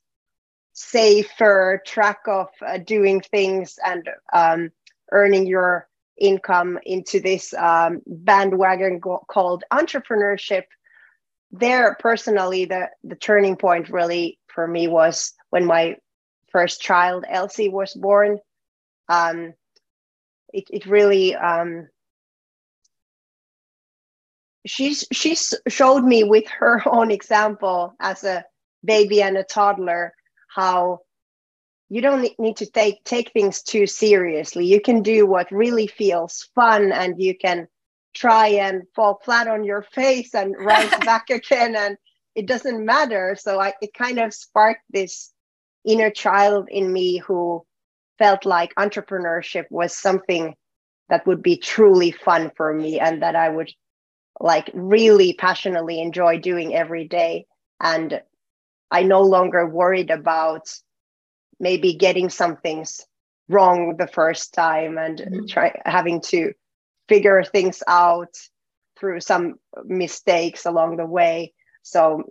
safer 0.73 1.81
track 1.85 2.19
of 2.27 2.47
uh, 2.65 2.77
doing 2.77 3.21
things 3.21 3.79
and 3.83 4.07
um, 4.33 4.69
earning 5.11 5.47
your 5.47 5.87
income 6.19 6.77
into 6.85 7.19
this 7.19 7.53
um, 7.55 8.01
bandwagon 8.05 8.99
go- 8.99 9.23
called 9.27 9.63
entrepreneurship 9.73 10.63
there 11.51 11.95
personally 11.99 12.65
the 12.65 12.89
the 13.03 13.15
turning 13.15 13.55
point 13.55 13.89
really 13.89 14.37
for 14.47 14.67
me 14.67 14.87
was 14.87 15.33
when 15.49 15.65
my 15.65 15.95
first 16.51 16.81
child 16.81 17.25
elsie 17.29 17.69
was 17.69 17.93
born. 17.93 18.39
Um, 19.09 19.53
it, 20.53 20.65
it 20.69 20.85
really 20.85 21.35
um, 21.35 21.87
she's 24.65 25.05
she's 25.11 25.53
showed 25.67 26.03
me 26.03 26.23
with 26.23 26.47
her 26.49 26.81
own 26.89 27.11
example 27.11 27.95
as 27.99 28.23
a 28.23 28.45
baby 28.83 29.21
and 29.21 29.37
a 29.37 29.43
toddler 29.43 30.13
how 30.53 30.99
you 31.89 32.01
don't 32.01 32.27
need 32.37 32.57
to 32.57 32.69
take 32.69 33.03
take 33.03 33.31
things 33.31 33.63
too 33.63 33.87
seriously. 33.87 34.65
You 34.65 34.81
can 34.81 35.01
do 35.01 35.25
what 35.25 35.51
really 35.51 35.87
feels 35.87 36.49
fun 36.53 36.91
and 36.91 37.15
you 37.21 37.37
can 37.37 37.67
try 38.13 38.47
and 38.47 38.83
fall 38.95 39.21
flat 39.23 39.47
on 39.47 39.63
your 39.63 39.83
face 39.93 40.33
and 40.35 40.55
rise 40.59 40.89
back 41.05 41.29
again 41.29 41.75
and 41.75 41.97
it 42.35 42.45
doesn't 42.45 42.85
matter. 42.85 43.35
So 43.39 43.59
I, 43.59 43.73
it 43.81 43.93
kind 43.93 44.19
of 44.19 44.33
sparked 44.33 44.83
this 44.89 45.31
inner 45.85 46.09
child 46.09 46.67
in 46.69 46.91
me 46.91 47.17
who 47.17 47.65
felt 48.17 48.45
like 48.45 48.73
entrepreneurship 48.75 49.65
was 49.69 49.95
something 49.95 50.55
that 51.09 51.25
would 51.25 51.41
be 51.41 51.57
truly 51.57 52.11
fun 52.11 52.51
for 52.55 52.73
me 52.73 52.99
and 52.99 53.21
that 53.21 53.35
i 53.35 53.49
would 53.49 53.71
like 54.39 54.69
really 54.73 55.33
passionately 55.33 55.99
enjoy 56.01 56.37
doing 56.37 56.75
every 56.75 57.07
day 57.07 57.45
and 57.81 58.21
i 58.91 59.03
no 59.03 59.21
longer 59.21 59.67
worried 59.67 60.11
about 60.11 60.67
maybe 61.59 61.93
getting 61.93 62.29
some 62.29 62.57
things 62.57 63.05
wrong 63.49 63.95
the 63.97 64.07
first 64.07 64.53
time 64.53 64.97
and 64.97 65.19
mm-hmm. 65.19 65.45
try 65.47 65.73
having 65.85 66.21
to 66.21 66.51
figure 67.07 67.43
things 67.43 67.81
out 67.87 68.35
through 68.99 69.19
some 69.19 69.55
mistakes 69.85 70.65
along 70.65 70.97
the 70.97 71.05
way 71.05 71.53
so 71.83 72.23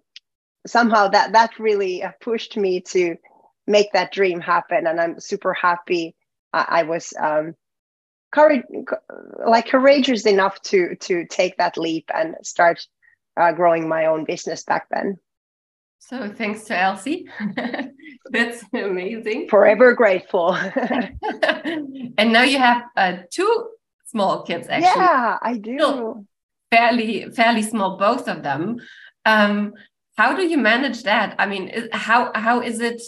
somehow 0.66 1.08
that 1.08 1.32
that 1.32 1.58
really 1.58 2.04
pushed 2.20 2.56
me 2.56 2.80
to 2.80 3.16
make 3.66 3.92
that 3.92 4.12
dream 4.12 4.40
happen 4.40 4.86
and 4.86 5.00
i'm 5.00 5.20
super 5.20 5.52
happy 5.52 6.14
i, 6.52 6.66
I 6.68 6.82
was 6.84 7.12
um, 7.20 7.54
courage, 8.36 8.62
like 9.46 9.66
courageous 9.68 10.26
enough 10.26 10.60
to 10.62 10.94
to 10.96 11.26
take 11.26 11.56
that 11.56 11.78
leap 11.78 12.10
and 12.14 12.36
start 12.42 12.86
uh, 13.36 13.52
growing 13.52 13.88
my 13.88 14.06
own 14.06 14.24
business 14.24 14.64
back 14.64 14.86
then. 14.90 15.18
So 15.98 16.28
thanks 16.28 16.64
to 16.64 16.78
Elsie. 16.78 17.26
That's 18.30 18.64
amazing. 18.72 19.48
Forever 19.48 19.94
grateful. 19.94 20.54
and 22.18 22.32
now 22.32 22.42
you 22.42 22.58
have 22.58 22.82
uh, 22.96 23.16
two 23.32 23.70
small 24.06 24.42
kids 24.42 24.68
actually. 24.68 25.02
Yeah, 25.02 25.38
I 25.40 25.56
do. 25.56 25.78
Still 25.78 26.26
fairly 26.70 27.30
fairly 27.30 27.62
small 27.62 27.96
both 27.96 28.28
of 28.28 28.42
them. 28.42 28.76
Um, 29.24 29.72
how 30.16 30.36
do 30.36 30.46
you 30.46 30.58
manage 30.58 31.02
that? 31.02 31.34
I 31.38 31.46
mean, 31.46 31.88
how 31.92 32.30
how 32.34 32.60
is 32.60 32.80
it 32.80 33.02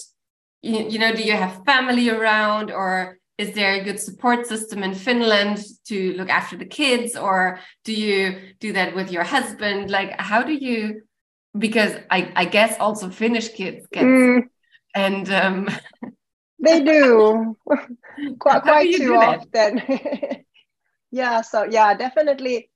you, 0.63 0.89
you 0.89 0.99
know, 0.99 1.13
do 1.13 1.23
you 1.23 1.33
have 1.33 1.65
family 1.65 2.11
around 2.11 2.71
or 2.71 3.19
is 3.37 3.55
there 3.55 3.75
a 3.75 3.85
good 3.85 4.01
support 4.01 4.47
system 4.47 4.83
in 4.83 4.95
Finland 4.95 5.65
to 5.87 6.13
look 6.15 6.29
after 6.29 6.57
the 6.57 6.67
kids 6.67 7.17
or 7.17 7.61
do 7.85 7.95
you 7.95 8.55
do 8.59 8.73
that 8.73 8.95
with 8.95 9.13
your 9.13 9.23
husband? 9.23 9.91
Like 9.91 10.21
how 10.21 10.43
do 10.43 10.53
you 10.53 11.03
because 11.57 11.95
I, 12.11 12.33
I 12.37 12.45
guess 12.45 12.77
also 12.79 13.11
Finnish 13.11 13.51
kids 13.51 13.87
get 13.93 14.05
mm. 14.05 14.43
and 14.95 15.31
um, 15.31 15.69
they 16.59 16.83
do. 16.83 17.57
Quite, 18.41 18.63
quite 18.63 18.95
too 18.95 19.15
often. 19.15 19.83
Yeah 21.11 21.41
so 21.41 21.65
yeah 21.65 21.95
definitely 21.95 22.69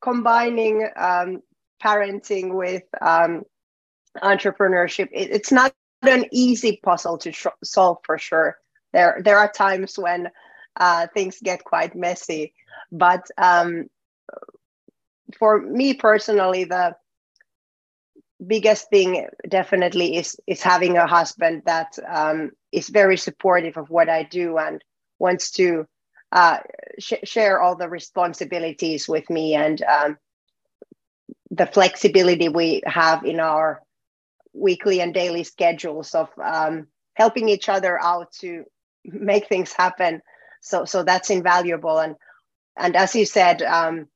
combining 0.00 0.88
um, 0.94 1.42
parenting 1.82 2.54
with 2.54 2.84
um, 3.00 3.42
entrepreneurship. 4.22 5.08
It, 5.12 5.30
it's 5.30 5.50
not 5.50 5.72
an 6.08 6.26
easy 6.32 6.80
puzzle 6.82 7.18
to 7.18 7.32
solve 7.64 7.98
for 8.04 8.18
sure. 8.18 8.58
There 8.92 9.20
there 9.24 9.38
are 9.38 9.50
times 9.50 9.98
when 9.98 10.30
uh, 10.78 11.06
things 11.14 11.38
get 11.42 11.64
quite 11.64 11.94
messy 11.94 12.52
but 12.92 13.26
um, 13.38 13.86
for 15.38 15.60
me 15.60 15.94
personally 15.94 16.64
the 16.64 16.94
biggest 18.46 18.90
thing 18.90 19.26
definitely 19.48 20.16
is 20.16 20.38
is 20.46 20.62
having 20.62 20.96
a 20.96 21.06
husband 21.06 21.62
that 21.66 21.98
um, 22.06 22.50
is 22.72 22.88
very 22.88 23.16
supportive 23.16 23.76
of 23.76 23.90
what 23.90 24.08
I 24.08 24.24
do 24.24 24.58
and 24.58 24.82
wants 25.18 25.50
to 25.52 25.86
uh, 26.32 26.58
sh- 26.98 27.24
share 27.24 27.60
all 27.60 27.76
the 27.76 27.88
responsibilities 27.88 29.08
with 29.08 29.28
me 29.30 29.54
and 29.54 29.82
um, 29.82 30.18
the 31.50 31.66
flexibility 31.66 32.48
we 32.48 32.82
have 32.84 33.24
in 33.24 33.40
our 33.40 33.82
weekly 34.56 35.00
and 35.00 35.12
daily 35.12 35.44
schedules 35.44 36.14
of 36.14 36.28
um, 36.42 36.86
helping 37.14 37.48
each 37.48 37.68
other 37.68 38.00
out 38.02 38.32
to 38.32 38.64
make 39.04 39.48
things 39.48 39.72
happen. 39.72 40.22
So 40.60 40.84
so 40.84 41.02
that's 41.02 41.30
invaluable. 41.30 41.98
And 41.98 42.16
and 42.76 42.96
as 42.96 43.14
you 43.14 43.26
said 43.26 43.62
um, 43.62 44.08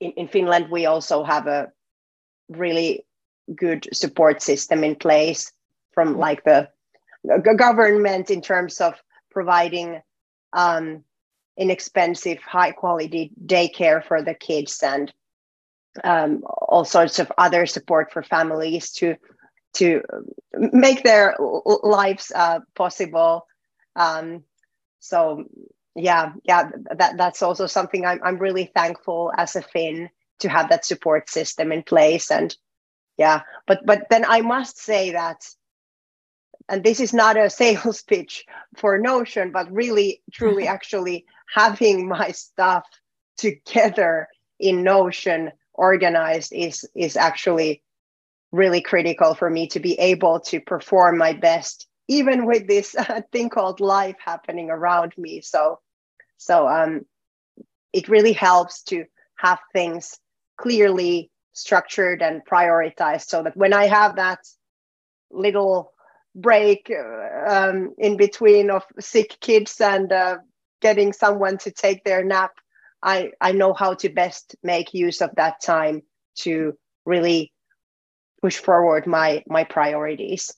in, 0.00 0.12
in 0.12 0.28
Finland, 0.28 0.70
we 0.70 0.86
also 0.86 1.24
have 1.24 1.46
a 1.46 1.70
really 2.48 3.04
good 3.54 3.88
support 3.92 4.42
system 4.42 4.84
in 4.84 4.96
place 4.96 5.52
from 5.92 6.18
like 6.18 6.42
the 6.44 6.68
government 7.56 8.30
in 8.30 8.40
terms 8.40 8.80
of 8.80 8.94
providing 9.30 10.00
um, 10.52 11.04
inexpensive, 11.56 12.38
high 12.38 12.72
quality 12.72 13.32
daycare 13.44 14.04
for 14.04 14.22
the 14.22 14.34
kids 14.34 14.82
and 14.82 15.12
um, 16.04 16.42
all 16.46 16.84
sorts 16.84 17.18
of 17.18 17.32
other 17.38 17.66
support 17.66 18.12
for 18.12 18.22
families 18.22 18.92
to 18.92 19.16
to 19.76 20.02
make 20.54 21.02
their 21.02 21.36
lives 21.38 22.32
uh, 22.34 22.60
possible. 22.74 23.46
Um, 23.94 24.44
so 25.00 25.44
yeah, 25.94 26.32
yeah, 26.44 26.70
that 26.96 27.16
that's 27.16 27.42
also 27.42 27.66
something 27.66 28.04
I'm 28.04 28.20
I'm 28.22 28.38
really 28.38 28.70
thankful 28.74 29.32
as 29.36 29.56
a 29.56 29.62
Finn 29.62 30.10
to 30.40 30.48
have 30.48 30.68
that 30.68 30.84
support 30.84 31.30
system 31.30 31.72
in 31.72 31.82
place. 31.82 32.30
And 32.30 32.54
yeah, 33.16 33.42
but 33.66 33.80
but 33.86 34.06
then 34.10 34.24
I 34.26 34.42
must 34.42 34.78
say 34.78 35.12
that, 35.12 35.46
and 36.68 36.84
this 36.84 37.00
is 37.00 37.14
not 37.14 37.38
a 37.38 37.48
sales 37.62 38.02
pitch 38.02 38.44
for 38.76 38.98
Notion, 38.98 39.52
but 39.52 39.72
really 39.72 40.22
truly 40.32 40.66
actually 40.76 41.24
having 41.54 42.08
my 42.08 42.30
stuff 42.30 42.84
together 43.38 44.28
in 44.58 44.82
Notion 44.82 45.52
organized 45.74 46.52
is 46.52 46.88
is 46.94 47.16
actually 47.16 47.82
really 48.52 48.80
critical 48.80 49.34
for 49.34 49.50
me 49.50 49.66
to 49.68 49.80
be 49.80 49.98
able 49.98 50.40
to 50.40 50.60
perform 50.60 51.18
my 51.18 51.32
best 51.32 51.86
even 52.08 52.46
with 52.46 52.66
this 52.68 52.94
uh, 52.98 53.20
thing 53.32 53.48
called 53.48 53.80
life 53.80 54.16
happening 54.24 54.70
around 54.70 55.12
me. 55.18 55.40
So 55.40 55.80
so 56.38 56.68
um 56.68 57.02
it 57.92 58.08
really 58.08 58.32
helps 58.32 58.82
to 58.82 59.04
have 59.36 59.58
things 59.72 60.18
clearly 60.58 61.30
structured 61.52 62.22
and 62.22 62.42
prioritized 62.44 63.26
so 63.26 63.42
that 63.42 63.56
when 63.56 63.72
i 63.72 63.86
have 63.86 64.16
that 64.16 64.38
little 65.30 65.92
break 66.34 66.90
uh, 66.90 67.50
um, 67.50 67.94
in 67.98 68.16
between 68.16 68.70
of 68.70 68.84
sick 69.00 69.38
kids 69.40 69.80
and 69.80 70.12
uh, 70.12 70.36
getting 70.82 71.12
someone 71.12 71.56
to 71.56 71.70
take 71.70 72.04
their 72.04 72.22
nap 72.22 72.52
I, 73.02 73.30
I 73.40 73.52
know 73.52 73.72
how 73.72 73.94
to 73.94 74.08
best 74.08 74.56
make 74.62 74.92
use 74.92 75.20
of 75.22 75.30
that 75.36 75.62
time 75.62 76.02
to 76.40 76.74
really 77.04 77.52
push 78.46 78.58
forward 78.58 79.06
my 79.08 79.42
my 79.48 79.64
priorities. 79.64 80.54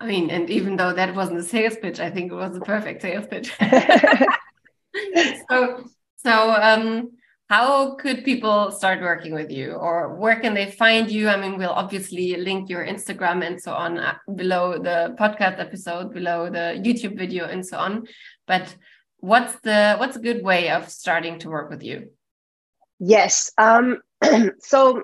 I 0.00 0.06
mean, 0.06 0.30
and 0.30 0.50
even 0.50 0.72
though 0.76 0.92
that 0.92 1.14
wasn't 1.14 1.38
a 1.38 1.48
sales 1.54 1.76
pitch, 1.82 2.00
I 2.00 2.10
think 2.10 2.32
it 2.32 2.34
was 2.44 2.56
a 2.56 2.60
perfect 2.74 3.02
sales 3.02 3.26
pitch. 3.32 3.48
so, 5.48 5.84
so 6.16 6.34
um, 6.68 7.10
how 7.48 7.94
could 8.02 8.24
people 8.24 8.72
start 8.72 9.00
working 9.00 9.32
with 9.32 9.50
you, 9.58 9.68
or 9.86 10.16
where 10.22 10.38
can 10.40 10.54
they 10.54 10.70
find 10.70 11.10
you? 11.10 11.28
I 11.28 11.36
mean, 11.42 11.56
we'll 11.56 11.80
obviously 11.82 12.36
link 12.36 12.68
your 12.68 12.84
Instagram 12.84 13.46
and 13.46 13.60
so 13.60 13.72
on 13.72 13.98
uh, 13.98 14.14
below 14.42 14.78
the 14.88 14.98
podcast 15.20 15.60
episode, 15.66 16.12
below 16.12 16.50
the 16.50 16.66
YouTube 16.86 17.16
video, 17.16 17.44
and 17.46 17.64
so 17.64 17.76
on. 17.78 18.06
But 18.46 18.74
what's 19.30 19.54
the 19.60 19.96
what's 20.00 20.16
a 20.16 20.26
good 20.28 20.42
way 20.42 20.70
of 20.70 20.90
starting 20.90 21.38
to 21.38 21.48
work 21.48 21.70
with 21.70 21.82
you 21.84 22.10
yes 22.98 23.52
um, 23.56 24.00
so 24.58 25.02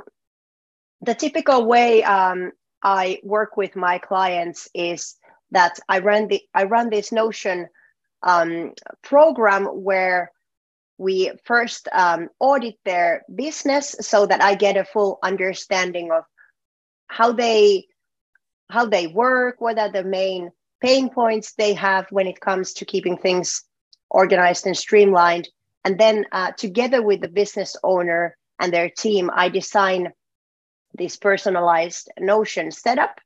the 1.02 1.14
typical 1.14 1.66
way 1.66 2.02
um, 2.02 2.52
i 2.82 3.18
work 3.22 3.56
with 3.56 3.76
my 3.76 3.98
clients 3.98 4.68
is 4.74 5.16
that 5.50 5.78
i 5.88 5.98
run 5.98 6.28
the 6.28 6.40
i 6.54 6.64
run 6.64 6.90
this 6.90 7.12
notion 7.12 7.68
um, 8.22 8.72
program 9.02 9.64
where 9.64 10.32
we 10.98 11.30
first 11.44 11.88
um, 11.92 12.28
audit 12.40 12.74
their 12.84 13.22
business 13.34 13.94
so 14.00 14.26
that 14.26 14.42
i 14.42 14.54
get 14.54 14.76
a 14.76 14.84
full 14.84 15.18
understanding 15.22 16.10
of 16.10 16.24
how 17.06 17.32
they 17.32 17.86
how 18.70 18.84
they 18.84 19.06
work 19.06 19.60
what 19.60 19.78
are 19.78 19.90
the 19.90 20.04
main 20.04 20.50
pain 20.80 21.10
points 21.10 21.54
they 21.54 21.74
have 21.74 22.06
when 22.10 22.26
it 22.26 22.40
comes 22.40 22.72
to 22.72 22.84
keeping 22.84 23.16
things 23.16 23.64
organized 24.10 24.66
and 24.66 24.76
streamlined. 24.76 25.48
And 25.84 25.98
then 25.98 26.26
uh, 26.32 26.52
together 26.52 27.02
with 27.02 27.20
the 27.20 27.28
business 27.28 27.76
owner 27.82 28.36
and 28.60 28.72
their 28.72 28.90
team, 28.90 29.30
I 29.32 29.48
design 29.48 30.12
this 30.98 31.16
personalized 31.16 32.10
Notion 32.18 32.70
setup 32.70 33.20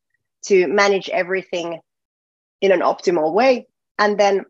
to 0.44 0.66
manage 0.66 1.08
everything 1.08 1.80
in 2.60 2.72
an 2.72 2.80
optimal 2.80 3.32
way. 3.32 3.66
And 3.98 4.18
then 4.18 4.44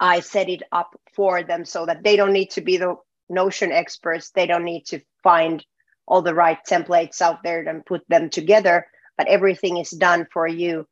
I 0.00 0.20
set 0.20 0.48
it 0.48 0.62
up 0.72 0.98
for 1.14 1.42
them 1.42 1.64
so 1.64 1.86
that 1.86 2.02
they 2.02 2.16
don't 2.16 2.32
need 2.32 2.50
to 2.52 2.60
be 2.60 2.76
the 2.76 2.96
Notion 3.28 3.72
experts. 3.72 4.30
They 4.30 4.46
don't 4.46 4.64
need 4.64 4.86
to 4.86 5.00
find 5.22 5.64
all 6.06 6.22
the 6.22 6.34
right 6.34 6.58
templates 6.68 7.22
out 7.22 7.42
there 7.42 7.66
and 7.66 7.86
put 7.86 8.02
them 8.08 8.28
together, 8.28 8.86
but 9.16 9.28
everything 9.28 9.78
is 9.78 9.90
done 9.90 10.26
for 10.32 10.46
you. 10.46 10.86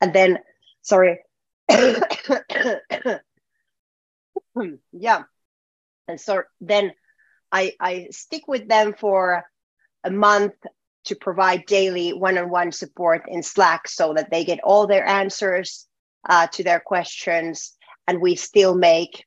And 0.00 0.12
then, 0.12 0.38
sorry, 0.82 1.18
yeah 4.92 5.22
and 6.08 6.20
so 6.20 6.42
then 6.60 6.92
i 7.50 7.72
i 7.80 8.08
stick 8.10 8.46
with 8.46 8.68
them 8.68 8.94
for 8.98 9.44
a 10.04 10.10
month 10.10 10.54
to 11.04 11.14
provide 11.14 11.66
daily 11.66 12.12
one-on-one 12.12 12.72
support 12.72 13.22
in 13.28 13.42
slack 13.42 13.88
so 13.88 14.14
that 14.14 14.30
they 14.30 14.44
get 14.44 14.60
all 14.64 14.86
their 14.86 15.06
answers 15.06 15.86
uh, 16.28 16.46
to 16.48 16.62
their 16.62 16.80
questions. 16.80 17.72
And 18.06 18.20
we 18.20 18.34
still 18.34 18.74
make 18.74 19.24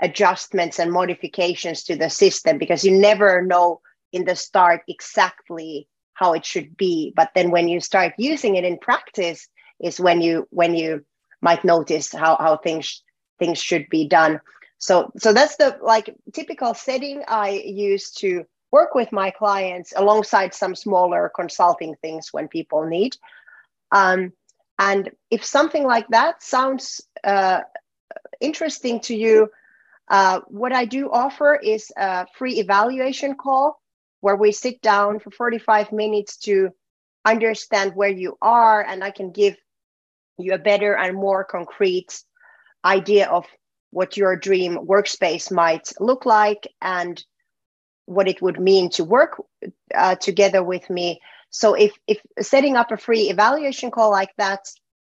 adjustments 0.00 0.78
and 0.78 0.92
modifications 0.92 1.84
to 1.84 1.96
the 1.96 2.10
system 2.10 2.58
because 2.58 2.84
you 2.84 2.90
never 2.90 3.42
know 3.42 3.80
in 4.12 4.24
the 4.24 4.36
start 4.36 4.82
exactly 4.88 5.88
how 6.14 6.32
it 6.32 6.44
should 6.44 6.76
be. 6.76 7.12
But 7.14 7.30
then 7.34 7.50
when 7.50 7.68
you 7.68 7.80
start 7.80 8.14
using 8.18 8.56
it 8.56 8.64
in 8.64 8.78
practice 8.78 9.48
is 9.80 10.00
when 10.00 10.20
you 10.20 10.46
when 10.50 10.74
you 10.74 11.04
might 11.40 11.64
notice 11.64 12.12
how, 12.12 12.36
how 12.36 12.56
things 12.56 13.02
things 13.38 13.58
should 13.58 13.88
be 13.88 14.08
done. 14.08 14.40
So 14.78 15.12
so 15.18 15.32
that's 15.32 15.56
the 15.56 15.78
like 15.82 16.14
typical 16.32 16.74
setting 16.74 17.22
i 17.28 17.50
use 17.50 18.10
to 18.12 18.44
work 18.76 18.94
with 18.94 19.10
my 19.12 19.30
clients 19.30 19.92
alongside 19.96 20.52
some 20.52 20.74
smaller 20.74 21.30
consulting 21.40 21.94
things 22.02 22.32
when 22.32 22.48
people 22.48 22.82
need. 22.96 23.12
Um, 23.92 24.32
and 24.78 25.10
if 25.30 25.44
something 25.44 25.84
like 25.84 26.08
that 26.08 26.42
sounds 26.42 27.00
uh, 27.22 27.60
interesting 28.40 29.00
to 29.00 29.14
you 29.14 29.48
uh, 30.08 30.40
what 30.48 30.72
i 30.72 30.84
do 30.84 31.10
offer 31.10 31.54
is 31.54 31.92
a 31.96 32.26
free 32.36 32.58
evaluation 32.58 33.34
call 33.34 33.80
where 34.20 34.36
we 34.36 34.52
sit 34.52 34.80
down 34.82 35.18
for 35.18 35.30
45 35.30 35.92
minutes 35.92 36.36
to 36.38 36.70
understand 37.24 37.92
where 37.94 38.10
you 38.22 38.36
are 38.42 38.84
and 38.84 39.02
i 39.02 39.10
can 39.10 39.30
give 39.30 39.56
you 40.38 40.52
a 40.54 40.58
better 40.70 40.96
and 40.96 41.16
more 41.16 41.44
concrete 41.44 42.12
idea 42.84 43.26
of 43.28 43.44
what 43.90 44.16
your 44.16 44.36
dream 44.36 44.76
workspace 44.76 45.50
might 45.50 45.92
look 46.00 46.26
like 46.26 46.66
and 46.82 47.24
what 48.06 48.28
it 48.28 48.42
would 48.42 48.60
mean 48.60 48.90
to 48.90 49.04
work 49.04 49.42
uh, 49.94 50.16
together 50.16 50.62
with 50.62 50.90
me. 50.90 51.20
So 51.50 51.74
if 51.74 51.92
if 52.06 52.20
setting 52.40 52.76
up 52.76 52.90
a 52.90 52.96
free 52.96 53.30
evaluation 53.30 53.90
call 53.90 54.10
like 54.10 54.30
that 54.38 54.60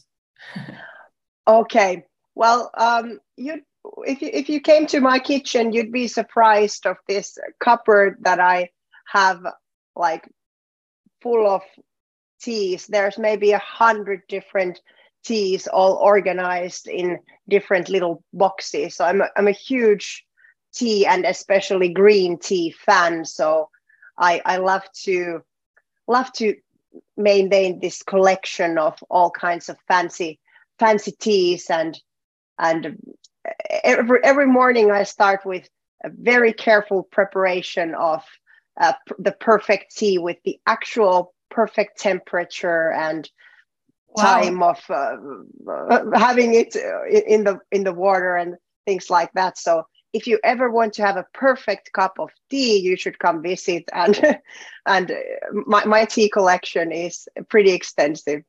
okay. 1.47 2.05
Well, 2.35 2.69
um, 2.77 3.19
you 3.35 3.61
if 4.05 4.21
you 4.21 4.29
if 4.31 4.49
you 4.49 4.59
came 4.59 4.85
to 4.87 4.99
my 4.99 5.19
kitchen, 5.19 5.73
you'd 5.73 5.91
be 5.91 6.07
surprised 6.07 6.85
of 6.85 6.97
this 7.07 7.37
cupboard 7.59 8.17
that 8.21 8.39
I 8.39 8.69
have 9.07 9.41
like 9.95 10.29
full 11.21 11.49
of 11.49 11.61
teas. 12.41 12.85
There's 12.87 13.17
maybe 13.17 13.51
a 13.51 13.59
hundred 13.59 14.21
different 14.27 14.79
teas 15.23 15.67
all 15.67 15.93
organized 15.95 16.87
in 16.87 17.19
different 17.49 17.89
little 17.89 18.23
boxes. 18.33 18.95
So 18.95 19.05
I'm 19.05 19.21
a, 19.21 19.29
I'm 19.35 19.47
a 19.47 19.51
huge 19.51 20.23
tea 20.73 21.05
and 21.05 21.25
especially 21.25 21.89
green 21.89 22.37
tea 22.37 22.75
fan. 22.85 23.25
So 23.25 23.69
I 24.17 24.41
I 24.45 24.57
love 24.57 24.83
to 25.03 25.41
love 26.07 26.31
to 26.33 26.55
maintain 27.17 27.79
this 27.79 28.03
collection 28.03 28.77
of 28.77 28.97
all 29.09 29.31
kinds 29.31 29.69
of 29.69 29.77
fancy 29.87 30.39
fancy 30.79 31.11
teas 31.11 31.69
and 31.69 31.99
and 32.57 32.97
every 33.83 34.19
every 34.23 34.47
morning 34.47 34.91
I 34.91 35.03
start 35.03 35.45
with 35.45 35.67
a 36.03 36.09
very 36.09 36.53
careful 36.53 37.03
preparation 37.03 37.95
of 37.95 38.23
uh, 38.79 38.93
the 39.17 39.31
perfect 39.31 39.95
tea 39.95 40.17
with 40.17 40.37
the 40.43 40.59
actual 40.67 41.33
perfect 41.49 41.99
temperature 41.99 42.91
and 42.91 43.29
time 44.17 44.63
of 44.63 44.79
uh, 44.89 45.17
having 46.13 46.53
it 46.53 46.75
in 47.27 47.43
the 47.43 47.59
in 47.71 47.83
the 47.83 47.93
water 47.93 48.35
and 48.35 48.55
things 48.85 49.09
like 49.09 49.31
that. 49.33 49.57
So 49.57 49.83
if 50.15 50.27
you 50.27 50.39
ever 50.43 50.71
want 50.71 50.93
to 50.93 51.05
have 51.05 51.17
a 51.17 51.27
perfect 51.33 51.91
cup 51.93 52.19
of 52.19 52.29
tea 52.49 52.77
you 52.77 52.95
should 52.95 53.19
come 53.19 53.41
visit 53.41 53.83
and 53.93 54.15
and 54.85 55.11
my, 55.65 55.83
my 55.85 56.05
tea 56.05 56.29
collection 56.29 56.91
is 56.91 57.27
pretty 57.49 57.71
extensive 57.71 58.41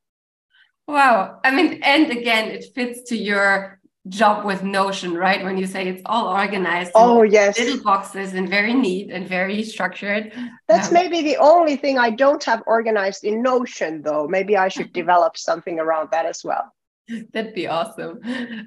wow 0.87 1.41
i 1.45 1.51
mean 1.51 1.81
and 1.83 2.11
again 2.11 2.51
it 2.51 2.65
fits 2.75 3.03
to 3.09 3.17
your 3.17 3.81
job 4.09 4.45
with 4.45 4.63
Notion, 4.63 5.15
right? 5.15 5.43
When 5.43 5.57
you 5.59 5.67
say 5.67 5.89
it's 5.89 6.03
all 6.07 6.29
organized. 6.29 6.93
Oh, 6.95 7.23
yes. 7.23 7.59
Little 7.59 7.83
boxes 7.83 8.35
and 8.35 8.49
very 8.49 8.75
neat 8.75 9.11
and 9.11 9.27
very 9.29 9.63
structured. 9.65 10.33
That's 10.69 10.89
um, 10.89 10.95
maybe 10.95 11.23
the 11.23 11.37
only 11.39 11.77
thing 11.77 11.99
I 11.99 12.11
don't 12.11 12.43
have 12.45 12.63
organized 12.67 13.25
in 13.25 13.43
Notion, 13.43 14.03
though. 14.03 14.29
Maybe 14.29 14.57
I 14.57 14.69
should 14.69 14.93
develop 15.03 15.37
something 15.37 15.81
around 15.81 16.11
that 16.13 16.27
as 16.27 16.45
well. 16.45 16.73
That'd 17.33 17.55
be 17.55 17.69
awesome. 17.69 18.21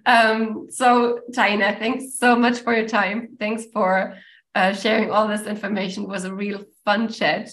Um, 0.05 0.67
so, 0.69 1.19
Taina, 1.31 1.77
thanks 1.77 2.17
so 2.17 2.35
much 2.35 2.59
for 2.59 2.75
your 2.75 2.87
time. 2.87 3.35
Thanks 3.39 3.65
for 3.73 4.15
uh, 4.55 4.73
sharing 4.73 5.11
all 5.11 5.27
this 5.27 5.45
information. 5.47 6.03
It 6.03 6.09
was 6.09 6.25
a 6.25 6.33
real 6.33 6.63
fun 6.85 7.09
chat. 7.09 7.49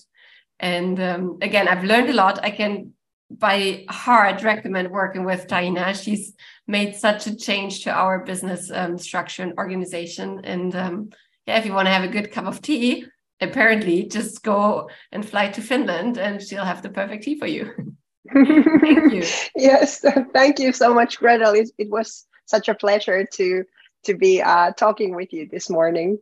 And 0.58 0.98
um, 1.00 1.38
again, 1.42 1.68
I've 1.68 1.84
learned 1.84 2.10
a 2.10 2.14
lot. 2.14 2.42
I 2.42 2.50
can 2.50 2.92
by 3.28 3.84
heart 3.88 4.42
recommend 4.42 4.90
working 4.90 5.24
with 5.24 5.48
Taina. 5.48 6.00
She's 6.00 6.34
made 6.66 6.94
such 6.94 7.26
a 7.26 7.36
change 7.36 7.82
to 7.84 7.90
our 7.90 8.24
business 8.24 8.70
um, 8.70 8.98
structure 8.98 9.42
and 9.42 9.54
organization. 9.58 10.40
And 10.44 10.74
um, 10.76 11.10
yeah, 11.46 11.58
if 11.58 11.66
you 11.66 11.72
want 11.72 11.86
to 11.86 11.92
have 11.92 12.04
a 12.04 12.12
good 12.12 12.30
cup 12.30 12.46
of 12.46 12.62
tea, 12.62 13.06
apparently 13.40 14.04
just 14.04 14.42
go 14.42 14.88
and 15.12 15.28
fly 15.28 15.48
to 15.48 15.60
Finland 15.60 16.18
and 16.18 16.40
she'll 16.40 16.64
have 16.64 16.82
the 16.82 16.90
perfect 16.90 17.24
tea 17.24 17.38
for 17.38 17.46
you. 17.46 17.96
thank 18.32 19.12
you. 19.12 19.24
Yes, 19.56 20.04
thank 20.32 20.58
you 20.58 20.72
so 20.72 20.94
much, 20.94 21.18
Gretel. 21.18 21.54
It, 21.54 21.70
it 21.78 21.90
was 21.90 22.26
such 22.46 22.68
a 22.68 22.74
pleasure 22.74 23.24
to 23.34 23.64
to 24.04 24.14
be 24.14 24.40
uh, 24.40 24.72
talking 24.72 25.14
with 25.16 25.32
you 25.32 25.48
this 25.50 25.68
morning. 25.68 26.18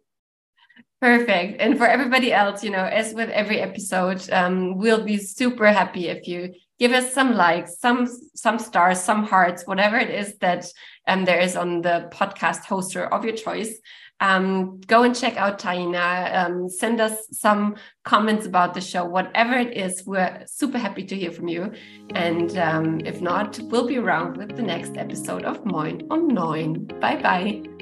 Perfect. 1.01 1.61
And 1.61 1.77
for 1.77 1.87
everybody 1.87 2.33
else, 2.33 2.65
you 2.65 2.71
know, 2.71 2.85
as 2.85 3.13
with 3.13 3.29
every 3.29 3.61
episode, 3.61 4.27
um, 4.33 4.79
we'll 4.79 5.05
be 5.05 5.19
super 5.19 5.67
happy 5.67 6.09
if 6.09 6.27
you 6.27 6.55
give 6.79 6.93
us 6.93 7.13
some 7.13 7.35
likes, 7.35 7.79
some 7.79 8.09
some 8.35 8.59
stars, 8.59 9.01
some 9.01 9.25
hearts, 9.25 9.67
whatever 9.67 9.99
it 9.99 10.11
is 10.11 10.39
that 10.39 10.67
um, 11.07 11.25
there 11.25 11.41
is 11.41 11.57
on 11.57 11.83
the 11.83 12.09
podcast 12.13 12.63
hoster 12.65 13.09
of 13.11 13.25
your 13.25 13.37
choice. 13.37 13.79
Um, 14.21 14.81
go 14.87 15.03
and 15.03 15.15
check 15.15 15.37
out 15.37 15.59
Taina. 15.59 16.45
Um, 16.45 16.69
send 16.69 17.01
us 17.01 17.27
some 17.33 17.77
comments 18.05 18.47
about 18.47 18.75
the 18.75 18.81
show, 18.81 19.05
whatever 19.05 19.55
it 19.55 19.77
is. 19.77 20.05
We're 20.07 20.45
super 20.47 20.79
happy 20.79 21.05
to 21.05 21.17
hear 21.17 21.33
from 21.33 21.49
you. 21.49 21.73
And 22.15 22.57
um, 22.57 23.01
if 23.05 23.21
not, 23.21 23.59
we'll 23.65 23.89
be 23.89 23.99
around 23.99 24.37
with 24.37 24.57
the 24.57 24.63
next 24.63 24.97
episode 24.97 25.45
of 25.45 25.65
Moin 25.67 26.07
on 26.11 26.31
Neun. 26.31 27.01
Bye 27.01 27.21
bye. 27.21 27.74